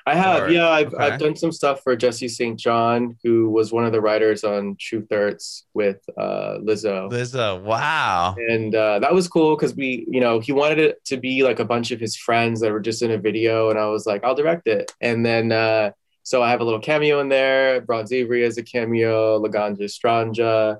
I 0.05 0.15
have, 0.15 0.43
Or- 0.43 0.49
yeah. 0.49 0.69
I've, 0.69 0.93
okay. 0.93 1.03
I've 1.03 1.19
done 1.19 1.35
some 1.35 1.51
stuff 1.51 1.81
for 1.81 1.95
Jesse 1.95 2.27
St. 2.27 2.59
John, 2.59 3.17
who 3.23 3.49
was 3.49 3.71
one 3.71 3.85
of 3.85 3.91
the 3.91 4.01
writers 4.01 4.43
on 4.43 4.75
Truth 4.79 5.07
Hurts 5.09 5.65
with 5.73 6.01
uh, 6.17 6.57
Lizzo. 6.61 7.09
Lizzo, 7.09 7.61
wow. 7.63 8.35
and 8.37 8.75
uh, 8.75 8.99
that 8.99 9.13
was 9.13 9.27
cool 9.27 9.55
because 9.55 9.75
we, 9.75 10.05
you 10.09 10.19
know, 10.19 10.39
he 10.39 10.51
wanted 10.51 10.79
it 10.79 11.03
to 11.05 11.17
be 11.17 11.43
like 11.43 11.59
a 11.59 11.65
bunch 11.65 11.91
of 11.91 11.99
his 11.99 12.17
friends 12.17 12.59
that 12.61 12.71
were 12.71 12.81
just 12.81 13.01
in 13.01 13.11
a 13.11 13.17
video, 13.17 13.69
and 13.69 13.79
I 13.79 13.85
was 13.85 14.05
like, 14.05 14.23
I'll 14.23 14.35
direct 14.35 14.67
it. 14.67 14.91
And 14.99 15.25
then, 15.25 15.51
uh, 15.51 15.91
so 16.23 16.41
I 16.41 16.49
have 16.49 16.61
a 16.61 16.63
little 16.63 16.79
cameo 16.79 17.19
in 17.19 17.29
there. 17.29 17.81
Bronze 17.81 18.11
Avery 18.11 18.43
as 18.45 18.57
a 18.57 18.63
cameo, 18.63 19.41
Laganja 19.41 19.81
Estranja, 19.81 20.77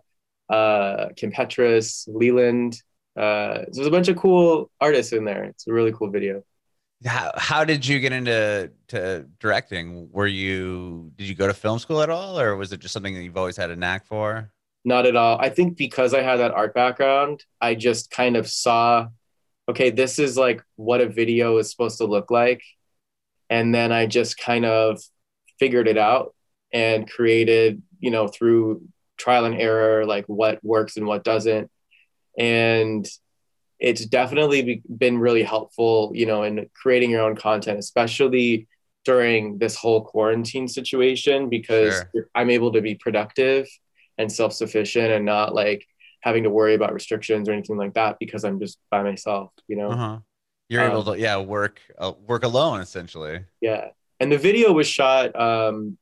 uh, 0.49 1.09
Kim 1.15 1.31
Petras, 1.31 2.07
Leland. 2.07 2.81
Uh, 3.15 3.59
so 3.59 3.69
there's 3.73 3.87
a 3.87 3.91
bunch 3.91 4.07
of 4.07 4.17
cool 4.17 4.71
artists 4.81 5.13
in 5.13 5.25
there. 5.25 5.43
It's 5.45 5.67
a 5.67 5.73
really 5.73 5.91
cool 5.93 6.09
video. 6.09 6.43
How, 7.05 7.31
how 7.35 7.65
did 7.65 7.85
you 7.85 7.99
get 7.99 8.13
into 8.13 8.71
to 8.89 9.27
directing? 9.39 10.09
Were 10.11 10.27
you 10.27 11.11
did 11.15 11.27
you 11.27 11.35
go 11.35 11.47
to 11.47 11.53
film 11.53 11.79
school 11.79 12.01
at 12.01 12.09
all, 12.09 12.39
or 12.39 12.55
was 12.55 12.71
it 12.71 12.79
just 12.79 12.93
something 12.93 13.13
that 13.13 13.23
you've 13.23 13.37
always 13.37 13.57
had 13.57 13.71
a 13.71 13.75
knack 13.75 14.05
for? 14.05 14.51
Not 14.85 15.05
at 15.05 15.15
all. 15.15 15.37
I 15.39 15.49
think 15.49 15.77
because 15.77 16.13
I 16.13 16.21
had 16.21 16.37
that 16.37 16.51
art 16.51 16.73
background, 16.73 17.43
I 17.61 17.75
just 17.75 18.11
kind 18.11 18.35
of 18.35 18.47
saw, 18.47 19.07
okay, 19.69 19.89
this 19.89 20.19
is 20.19 20.37
like 20.37 20.61
what 20.75 21.01
a 21.01 21.07
video 21.07 21.57
is 21.57 21.71
supposed 21.71 21.99
to 21.99 22.05
look 22.05 22.29
like. 22.31 22.61
And 23.49 23.73
then 23.73 23.91
I 23.91 24.07
just 24.07 24.37
kind 24.37 24.65
of 24.65 25.01
figured 25.59 25.87
it 25.87 25.97
out 25.97 26.35
and 26.73 27.09
created, 27.09 27.81
you 27.99 28.11
know, 28.11 28.27
through 28.27 28.83
trial 29.17 29.45
and 29.45 29.55
error, 29.55 30.05
like 30.05 30.25
what 30.25 30.63
works 30.63 30.97
and 30.97 31.05
what 31.05 31.23
doesn't. 31.23 31.69
And 32.37 33.07
it's 33.79 34.05
definitely 34.05 34.81
been 34.97 35.17
really 35.17 35.43
helpful, 35.43 36.11
you 36.13 36.25
know, 36.25 36.43
in 36.43 36.69
creating 36.73 37.11
your 37.11 37.21
own 37.21 37.35
content, 37.35 37.79
especially 37.79 38.67
during 39.05 39.57
this 39.57 39.75
whole 39.75 40.01
quarantine 40.01 40.67
situation, 40.67 41.49
because 41.49 42.05
Sure. 42.13 42.29
I'm 42.33 42.49
able 42.49 42.71
to 42.73 42.81
be 42.81 42.95
productive 42.95 43.67
and 44.17 44.31
self-sufficient 44.31 45.11
and 45.11 45.25
not 45.25 45.53
like 45.53 45.85
having 46.21 46.43
to 46.43 46.49
worry 46.49 46.73
about 46.73 46.93
restrictions 46.93 47.49
or 47.49 47.51
anything 47.51 47.75
like 47.77 47.95
that 47.95 48.17
because 48.19 48.45
I'm 48.45 48.59
just 48.59 48.79
by 48.89 49.03
myself, 49.03 49.51
you 49.67 49.75
know? 49.75 49.89
Uh-huh. 49.91 50.19
You're 50.69 50.83
able 50.83 51.09
Um, 51.09 51.15
to 51.15 51.19
yeah 51.19 51.37
work 51.37 51.81
uh, 51.97 52.13
work 52.25 52.43
alone 52.43 52.79
essentially. 52.79 53.41
Yeah. 53.59 53.89
And 54.21 54.31
the 54.31 54.37
video 54.37 54.71
was 54.71 54.87
shot 54.87 55.35
um, 55.35 55.97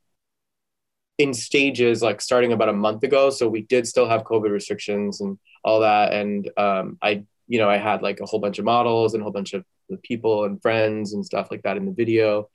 in 1.17 1.33
stages, 1.33 2.03
like 2.03 2.21
starting 2.21 2.53
about 2.53 2.69
a 2.69 2.73
month 2.73 3.03
ago. 3.03 3.31
So 3.31 3.49
we 3.49 3.63
did 3.63 3.87
still 3.87 4.07
have 4.07 4.23
COVID 4.23 4.51
restrictions 4.51 5.21
and 5.21 5.39
all 5.63 5.79
that. 5.79 6.13
And 6.13 6.49
um, 6.57 6.99
I, 7.01 7.23
you 7.51 7.59
know, 7.61 7.69
I 7.69 7.77
had 7.89 8.01
like 8.07 8.19
a 8.21 8.25
whole 8.29 8.39
bunch 8.45 8.57
of 8.59 8.65
models 8.65 9.13
and 9.13 9.21
a 9.21 9.23
whole 9.25 9.33
bunch 9.39 9.53
of 9.53 9.63
people 10.09 10.35
and 10.45 10.61
friends 10.61 11.13
and 11.13 11.25
stuff 11.31 11.47
like 11.51 11.63
that 11.63 11.77
in 11.77 11.85
the 11.85 11.91
video. 12.03 12.49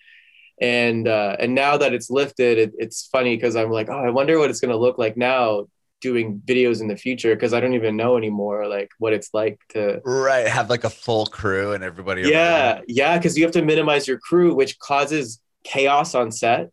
And 0.60 1.06
uh, 1.06 1.36
and 1.38 1.54
now 1.54 1.76
that 1.76 1.92
it's 1.92 2.08
lifted, 2.10 2.54
it, 2.58 2.72
it's 2.78 3.08
funny 3.16 3.36
because 3.36 3.56
I'm 3.56 3.70
like, 3.70 3.88
oh, 3.90 3.98
I 4.08 4.10
wonder 4.10 4.38
what 4.38 4.48
it's 4.50 4.60
gonna 4.60 4.76
look 4.86 4.96
like 5.04 5.16
now 5.16 5.66
doing 6.00 6.40
videos 6.46 6.80
in 6.82 6.88
the 6.88 6.96
future 6.96 7.34
because 7.34 7.52
I 7.54 7.60
don't 7.60 7.74
even 7.74 7.96
know 7.96 8.16
anymore 8.16 8.66
like 8.68 8.90
what 8.98 9.12
it's 9.12 9.30
like 9.34 9.58
to 9.70 10.00
Right, 10.04 10.46
have 10.46 10.68
like 10.70 10.84
a 10.84 10.90
full 10.90 11.26
crew 11.26 11.72
and 11.74 11.82
everybody. 11.84 12.22
around. 12.22 12.32
yeah, 12.32 12.80
yeah, 12.86 13.18
because 13.18 13.36
you 13.36 13.44
have 13.44 13.52
to 13.52 13.64
minimize 13.64 14.06
your 14.08 14.18
crew, 14.18 14.54
which 14.54 14.78
causes 14.78 15.40
chaos 15.64 16.14
on 16.14 16.30
set 16.32 16.64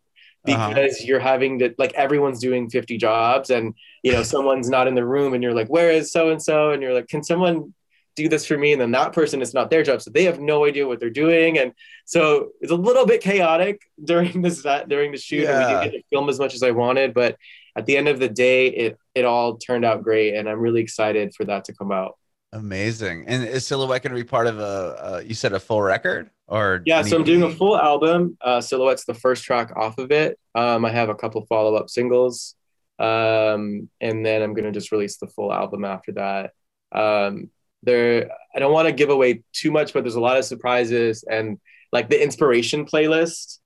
Uh-huh. 0.47 0.69
because 0.69 1.03
you're 1.07 1.19
having 1.33 1.59
to 1.59 1.73
like 1.77 1.93
everyone's 2.05 2.39
doing 2.47 2.69
50 2.69 2.97
jobs 2.97 3.49
and 3.49 3.73
you 4.05 4.12
know 4.13 4.23
someone's 4.33 4.69
not 4.69 4.88
in 4.89 4.95
the 4.95 5.05
room 5.05 5.33
and 5.33 5.41
you're 5.43 5.53
like, 5.62 5.69
where 5.69 5.91
is 5.91 6.12
so 6.15 6.31
and 6.31 6.41
so? 6.41 6.71
And 6.71 6.81
you're 6.83 6.93
like, 6.93 7.07
can 7.13 7.23
someone 7.23 7.73
do 8.15 8.30
this 8.30 8.45
for 8.45 8.58
me? 8.58 8.73
And 8.73 8.82
then 8.82 8.91
that 8.91 9.13
person 9.13 9.41
it's 9.41 9.54
not 9.54 9.69
their 9.69 9.84
job, 9.84 10.02
so 10.02 10.12
they 10.12 10.23
have 10.26 10.39
no 10.39 10.65
idea 10.65 10.88
what 10.88 10.99
they're 10.99 11.10
doing, 11.10 11.58
and 11.60 11.73
so 12.06 12.49
it's 12.62 12.71
a 12.71 12.76
little 12.76 13.06
bit 13.06 13.21
chaotic 13.21 13.82
during 14.04 14.41
this 14.41 14.62
set 14.62 14.89
during 14.89 15.12
the 15.12 15.17
shoot. 15.17 15.47
And 15.47 15.58
we 15.58 15.63
Yeah. 15.63 15.80
didn't 15.82 15.91
get 15.93 15.97
to 15.99 16.04
film 16.12 16.30
as 16.30 16.39
much 16.39 16.54
as 16.54 16.63
I 16.63 16.71
wanted, 16.71 17.13
but 17.13 17.38
at 17.76 17.86
the 17.86 17.97
end 17.97 18.08
of 18.08 18.19
the 18.19 18.30
day, 18.30 18.67
it 18.67 18.97
it 19.15 19.26
all 19.26 19.58
turned 19.58 19.86
out 19.86 20.04
great, 20.04 20.36
and 20.36 20.47
I'm 20.49 20.60
really 20.60 20.82
excited 20.82 21.34
for 21.36 21.45
that 21.45 21.65
to 21.65 21.73
come 21.73 21.91
out. 21.91 22.17
Amazing. 22.52 23.26
And 23.28 23.43
is 23.43 23.65
Silhouette 23.65 24.04
going 24.04 24.15
to 24.15 24.21
be 24.23 24.28
part 24.28 24.45
of 24.45 24.60
a, 24.60 24.62
uh, 24.63 25.23
you 25.26 25.34
said 25.34 25.54
a 25.54 25.60
full 25.60 25.82
record 25.82 26.30
or? 26.47 26.84
Yeah, 26.86 27.02
so 27.02 27.17
I'm 27.17 27.23
doing 27.23 27.41
a 27.41 27.49
full 27.49 27.76
album. 27.76 28.38
Uh, 28.39 28.62
Silhouette's 28.62 29.06
the 29.06 29.15
first 29.15 29.43
track 29.43 29.76
off 29.76 29.97
of 29.97 30.12
it. 30.12 30.38
Um, 30.54 30.86
I 30.86 30.91
have 30.91 31.10
a 31.10 31.15
couple 31.15 31.43
follow 31.47 31.73
up 31.73 31.89
singles, 31.89 32.54
um, 32.99 33.89
and 34.02 34.23
then 34.23 34.43
I'm 34.43 34.54
gonna 34.54 34.71
just 34.71 34.91
release 34.91 35.17
the 35.17 35.26
full 35.26 35.52
album 35.52 35.84
after 35.84 36.12
that. 36.12 36.52
Um, 36.91 37.49
there, 37.83 38.29
I 38.55 38.59
don't 38.59 38.73
want 38.73 38.87
to 38.87 38.93
give 38.93 39.09
away 39.09 39.43
too 39.53 39.71
much, 39.71 39.93
but 39.93 40.03
there's 40.03 40.15
a 40.15 40.21
lot 40.21 40.37
of 40.37 40.45
surprises, 40.45 41.23
and 41.29 41.59
like 41.91 42.09
the 42.09 42.21
inspiration 42.21 42.85
playlist 42.85 43.59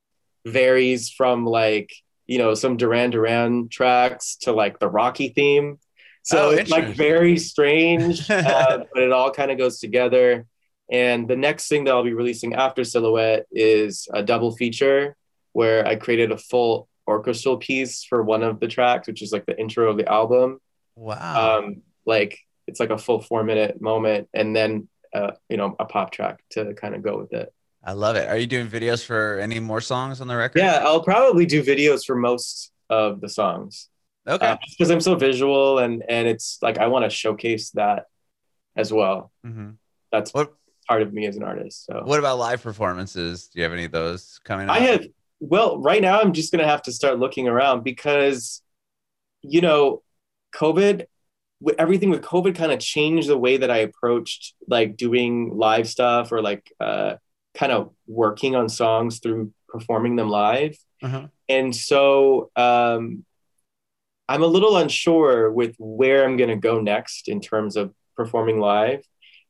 varies 0.45 1.09
from 1.09 1.45
like 1.45 1.91
you 2.25 2.37
know 2.37 2.53
some 2.53 2.77
Duran 2.77 3.11
Duran 3.11 3.69
tracks 3.69 4.37
to 4.41 4.51
like 4.51 4.79
the 4.79 4.89
Rocky 4.89 5.29
theme. 5.29 5.79
So 6.23 6.49
Oh, 6.49 6.51
it's 6.51 6.69
like 6.69 6.95
very 6.95 7.37
strange, 7.37 8.29
uh, 8.29 8.83
but 8.93 9.03
it 9.03 9.11
all 9.11 9.31
kind 9.31 9.51
of 9.51 9.57
goes 9.57 9.79
together. 9.79 10.45
And 10.91 11.27
the 11.27 11.35
next 11.35 11.67
thing 11.67 11.83
that 11.85 11.91
I'll 11.91 12.03
be 12.03 12.13
releasing 12.13 12.53
after 12.53 12.83
Silhouette 12.83 13.45
is 13.51 14.07
a 14.13 14.23
double 14.23 14.55
feature 14.55 15.15
where 15.53 15.85
I 15.85 15.95
created 15.95 16.31
a 16.31 16.37
full 16.37 16.87
orchestral 17.07 17.57
piece 17.57 18.03
for 18.03 18.21
one 18.23 18.43
of 18.43 18.59
the 18.59 18.67
tracks, 18.67 19.07
which 19.07 19.21
is 19.21 19.31
like 19.31 19.45
the 19.45 19.59
intro 19.59 19.89
of 19.89 19.97
the 19.97 20.09
album. 20.09 20.59
Wow. 20.95 21.59
Um, 21.59 21.81
like 22.05 22.39
it's 22.67 22.79
like 22.79 22.89
a 22.89 22.97
full 22.97 23.21
four 23.21 23.43
minute 23.43 23.81
moment, 23.81 24.27
and 24.33 24.55
then 24.55 24.87
uh, 25.13 25.31
you 25.49 25.57
know 25.57 25.75
a 25.79 25.85
pop 25.85 26.11
track 26.11 26.43
to 26.51 26.73
kind 26.73 26.95
of 26.95 27.01
go 27.01 27.17
with 27.17 27.33
it. 27.33 27.53
I 27.83 27.93
love 27.93 28.15
it. 28.17 28.27
Are 28.27 28.37
you 28.37 28.47
doing 28.47 28.67
videos 28.67 29.03
for 29.05 29.39
any 29.39 29.59
more 29.59 29.79
songs 29.81 30.19
on 30.19 30.27
the 30.27 30.35
record? 30.35 30.59
Yeah, 30.59 30.81
I'll 30.83 31.03
probably 31.03 31.45
do 31.45 31.63
videos 31.63 32.05
for 32.05 32.15
most 32.15 32.71
of 32.89 33.21
the 33.21 33.29
songs 33.29 33.89
Okay. 34.27 34.57
because 34.69 34.89
I'm 34.91 34.99
so 35.01 35.15
visual 35.15 35.79
and 35.79 36.03
and 36.09 36.27
it's 36.27 36.57
like 36.61 36.77
I 36.77 36.87
want 36.87 37.05
to 37.05 37.09
showcase 37.09 37.71
that 37.71 38.05
as 38.75 38.91
well. 38.91 39.31
Mhm. 39.45 39.75
That's 40.11 40.33
What 40.33 40.53
part 40.87 41.01
of 41.01 41.13
me 41.13 41.25
as 41.27 41.37
an 41.37 41.43
artist. 41.43 41.85
So 41.85 42.01
What 42.05 42.19
about 42.19 42.37
live 42.39 42.61
performances? 42.61 43.47
Do 43.47 43.59
you 43.59 43.63
have 43.63 43.73
any 43.73 43.85
of 43.85 43.91
those 43.91 44.39
coming 44.43 44.69
up? 44.69 44.75
I 44.75 44.79
have 44.79 45.05
well, 45.39 45.77
right 45.79 46.01
now 46.01 46.19
I'm 46.19 46.33
just 46.33 46.51
gonna 46.51 46.67
have 46.67 46.81
to 46.83 46.91
start 46.91 47.19
looking 47.19 47.47
around 47.47 47.83
because 47.83 48.61
you 49.43 49.61
know, 49.61 50.01
COVID 50.55 51.05
everything 51.77 52.09
with 52.09 52.21
COVID 52.21 52.55
kind 52.55 52.71
of 52.71 52.79
changed 52.79 53.29
the 53.29 53.37
way 53.37 53.57
that 53.57 53.71
I 53.71 53.77
approached 53.77 54.53
like 54.67 54.95
doing 54.95 55.57
live 55.57 55.87
stuff 55.87 56.31
or 56.31 56.41
like 56.41 56.71
uh 56.79 57.15
kind 57.55 57.71
of 57.71 57.93
working 58.05 58.55
on 58.55 58.69
songs 58.69 59.19
through 59.19 59.51
performing 59.67 60.15
them 60.15 60.29
live. 60.29 60.77
Uh-huh. 61.01 61.27
And 61.49 61.75
so 61.75 62.51
um 62.55 63.25
I'm 64.29 64.43
a 64.43 64.47
little 64.47 64.77
unsure 64.77 65.51
with 65.51 65.75
where 65.79 66.25
I'm 66.25 66.37
gonna 66.37 66.57
go 66.57 66.79
next 66.79 67.27
in 67.27 67.41
terms 67.41 67.75
of 67.75 67.93
performing 68.15 68.59
live. 68.59 69.03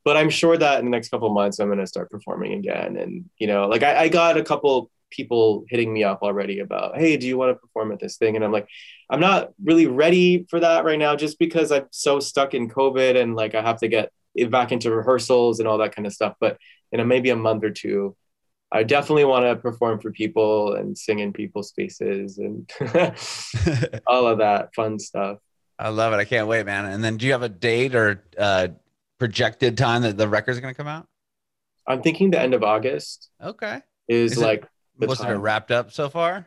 But 0.04 0.16
I'm 0.16 0.30
sure 0.30 0.56
that 0.56 0.78
in 0.78 0.86
the 0.86 0.90
next 0.90 1.10
couple 1.10 1.28
months 1.30 1.58
I'm 1.58 1.68
gonna 1.68 1.86
start 1.86 2.10
performing 2.10 2.54
again. 2.54 2.96
And 2.96 3.26
you 3.38 3.46
know, 3.46 3.66
like 3.66 3.82
I, 3.82 4.04
I 4.04 4.08
got 4.08 4.38
a 4.38 4.44
couple 4.44 4.90
people 5.10 5.64
hitting 5.68 5.92
me 5.92 6.04
up 6.04 6.22
already 6.22 6.60
about, 6.60 6.96
hey, 6.98 7.16
do 7.16 7.26
you 7.26 7.38
want 7.38 7.50
to 7.50 7.54
perform 7.54 7.92
at 7.92 8.00
this 8.00 8.16
thing? 8.16 8.36
And 8.36 8.44
I'm 8.44 8.52
like, 8.52 8.68
I'm 9.10 9.20
not 9.20 9.50
really 9.62 9.86
ready 9.86 10.46
for 10.50 10.60
that 10.60 10.84
right 10.84 10.98
now, 10.98 11.16
just 11.16 11.38
because 11.38 11.72
I'm 11.72 11.86
so 11.90 12.20
stuck 12.20 12.54
in 12.54 12.68
COVID 12.68 13.20
and 13.20 13.34
like 13.34 13.54
I 13.54 13.62
have 13.62 13.78
to 13.78 13.88
get 13.88 14.10
back 14.50 14.72
into 14.72 14.90
rehearsals 14.90 15.58
and 15.58 15.68
all 15.68 15.78
that 15.78 15.94
kind 15.94 16.06
of 16.06 16.12
stuff. 16.12 16.34
But 16.40 16.58
in 16.92 17.00
a, 17.00 17.04
maybe 17.04 17.30
a 17.30 17.36
month 17.36 17.64
or 17.64 17.70
two, 17.70 18.16
I 18.70 18.82
definitely 18.82 19.24
want 19.24 19.46
to 19.46 19.56
perform 19.56 19.98
for 19.98 20.12
people 20.12 20.74
and 20.74 20.96
sing 20.96 21.20
in 21.20 21.32
people's 21.32 21.70
spaces 21.70 22.36
and 22.38 22.70
all 24.06 24.26
of 24.26 24.38
that 24.38 24.74
fun 24.74 24.98
stuff. 24.98 25.38
I 25.78 25.88
love 25.88 26.12
it. 26.12 26.16
I 26.16 26.24
can't 26.24 26.48
wait, 26.48 26.66
man. 26.66 26.84
And 26.84 27.02
then 27.02 27.16
do 27.16 27.24
you 27.24 27.32
have 27.32 27.42
a 27.42 27.48
date 27.48 27.94
or 27.94 28.24
uh, 28.36 28.68
projected 29.18 29.78
time 29.78 30.02
that 30.02 30.18
the 30.18 30.28
record's 30.28 30.58
are 30.58 30.60
going 30.60 30.74
to 30.74 30.76
come 30.76 30.86
out? 30.88 31.06
I'm 31.86 32.02
thinking 32.02 32.30
the 32.30 32.40
end 32.40 32.52
of 32.52 32.62
August 32.62 33.30
Okay. 33.42 33.80
is, 34.08 34.32
Is 34.32 34.38
like 34.38 34.62
the 34.62 34.68
Most 34.98 35.20
of 35.20 35.30
it 35.30 35.34
wrapped 35.34 35.70
up 35.70 35.92
so 35.92 36.08
far? 36.08 36.46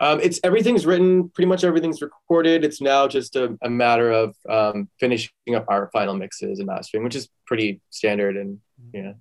Um, 0.00 0.20
it's 0.20 0.40
everything's 0.42 0.84
written, 0.86 1.28
pretty 1.28 1.46
much 1.46 1.64
everything's 1.64 2.02
recorded. 2.02 2.64
It's 2.64 2.80
now 2.80 3.06
just 3.06 3.36
a, 3.36 3.56
a 3.62 3.70
matter 3.70 4.10
of 4.10 4.34
um, 4.48 4.88
finishing 4.98 5.30
up 5.54 5.66
our 5.68 5.90
final 5.92 6.14
mixes 6.14 6.58
and 6.58 6.66
mastering, 6.66 7.04
which 7.04 7.14
is 7.14 7.28
pretty 7.46 7.80
standard. 7.90 8.36
And 8.36 8.58
yeah, 8.92 9.12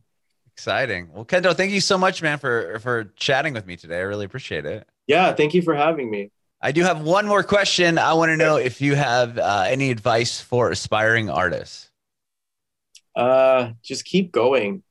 Exciting. 0.53 1.09
Well, 1.11 1.25
Kentö, 1.25 1.55
thank 1.55 1.71
you 1.71 1.81
so 1.81 1.97
much, 1.97 2.21
man, 2.21 2.37
for 2.37 2.79
for 2.79 3.05
chatting 3.15 3.53
with 3.53 3.65
me 3.65 3.77
today. 3.77 3.97
I 3.97 4.01
really 4.01 4.25
appreciate 4.25 4.65
it. 4.65 4.87
yeah, 5.07 5.33
thank 5.33 5.53
you 5.53 5.61
for 5.61 5.73
having 5.73 6.11
me. 6.11 6.31
I 6.61 6.71
do 6.71 6.83
have 6.83 7.01
one 7.01 7.25
more 7.25 7.41
question. 7.41 7.97
I 7.97 8.13
want 8.13 8.29
to 8.29 8.37
know 8.37 8.57
if 8.57 8.81
you 8.81 8.93
have 8.93 9.39
uh, 9.39 9.65
any 9.67 9.89
advice 9.89 10.39
for 10.39 10.69
aspiring 10.69 11.29
artists. 11.29 11.89
Uh, 13.15 13.71
just 13.81 14.05
keep 14.05 14.31
going. 14.31 14.83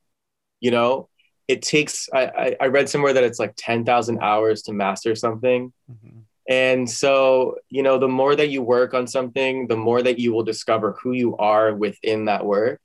You 0.59 0.71
know, 0.71 1.07
it 1.51 1.61
takes. 1.61 2.09
I 2.13 2.23
I, 2.43 2.55
I 2.63 2.67
read 2.67 2.87
somewhere 2.89 3.13
that 3.13 3.23
it's 3.23 3.39
like 3.39 3.53
ten 3.57 3.85
thousand 3.85 4.19
hours 4.19 4.63
to 4.63 4.73
master 4.73 5.15
something. 5.15 5.73
Mm-hmm. 5.91 6.19
And 6.49 6.89
so, 6.89 7.57
you 7.69 7.83
know, 7.83 7.97
the 7.97 8.07
more 8.07 8.35
that 8.35 8.49
you 8.49 8.61
work 8.61 8.93
on 8.93 9.07
something, 9.07 9.67
the 9.67 9.77
more 9.77 10.01
that 10.01 10.19
you 10.19 10.33
will 10.33 10.43
discover 10.43 10.97
who 10.99 11.11
you 11.13 11.37
are 11.37 11.73
within 11.73 12.25
that 12.25 12.45
work. 12.45 12.81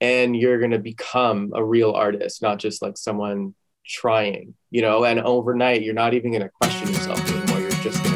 And 0.00 0.36
you're 0.36 0.58
going 0.58 0.72
to 0.72 0.80
become 0.92 1.52
a 1.54 1.64
real 1.64 1.92
artist, 1.92 2.42
not 2.42 2.58
just 2.58 2.82
like 2.82 2.98
someone 2.98 3.54
trying, 3.86 4.54
you 4.70 4.82
know, 4.82 5.04
and 5.04 5.20
overnight, 5.20 5.82
you're 5.82 5.94
not 5.94 6.12
even 6.12 6.32
going 6.32 6.42
to 6.42 6.50
question 6.60 6.88
yourself 6.88 7.20
anymore. 7.30 7.60
You're 7.60 7.82
just 7.82 8.11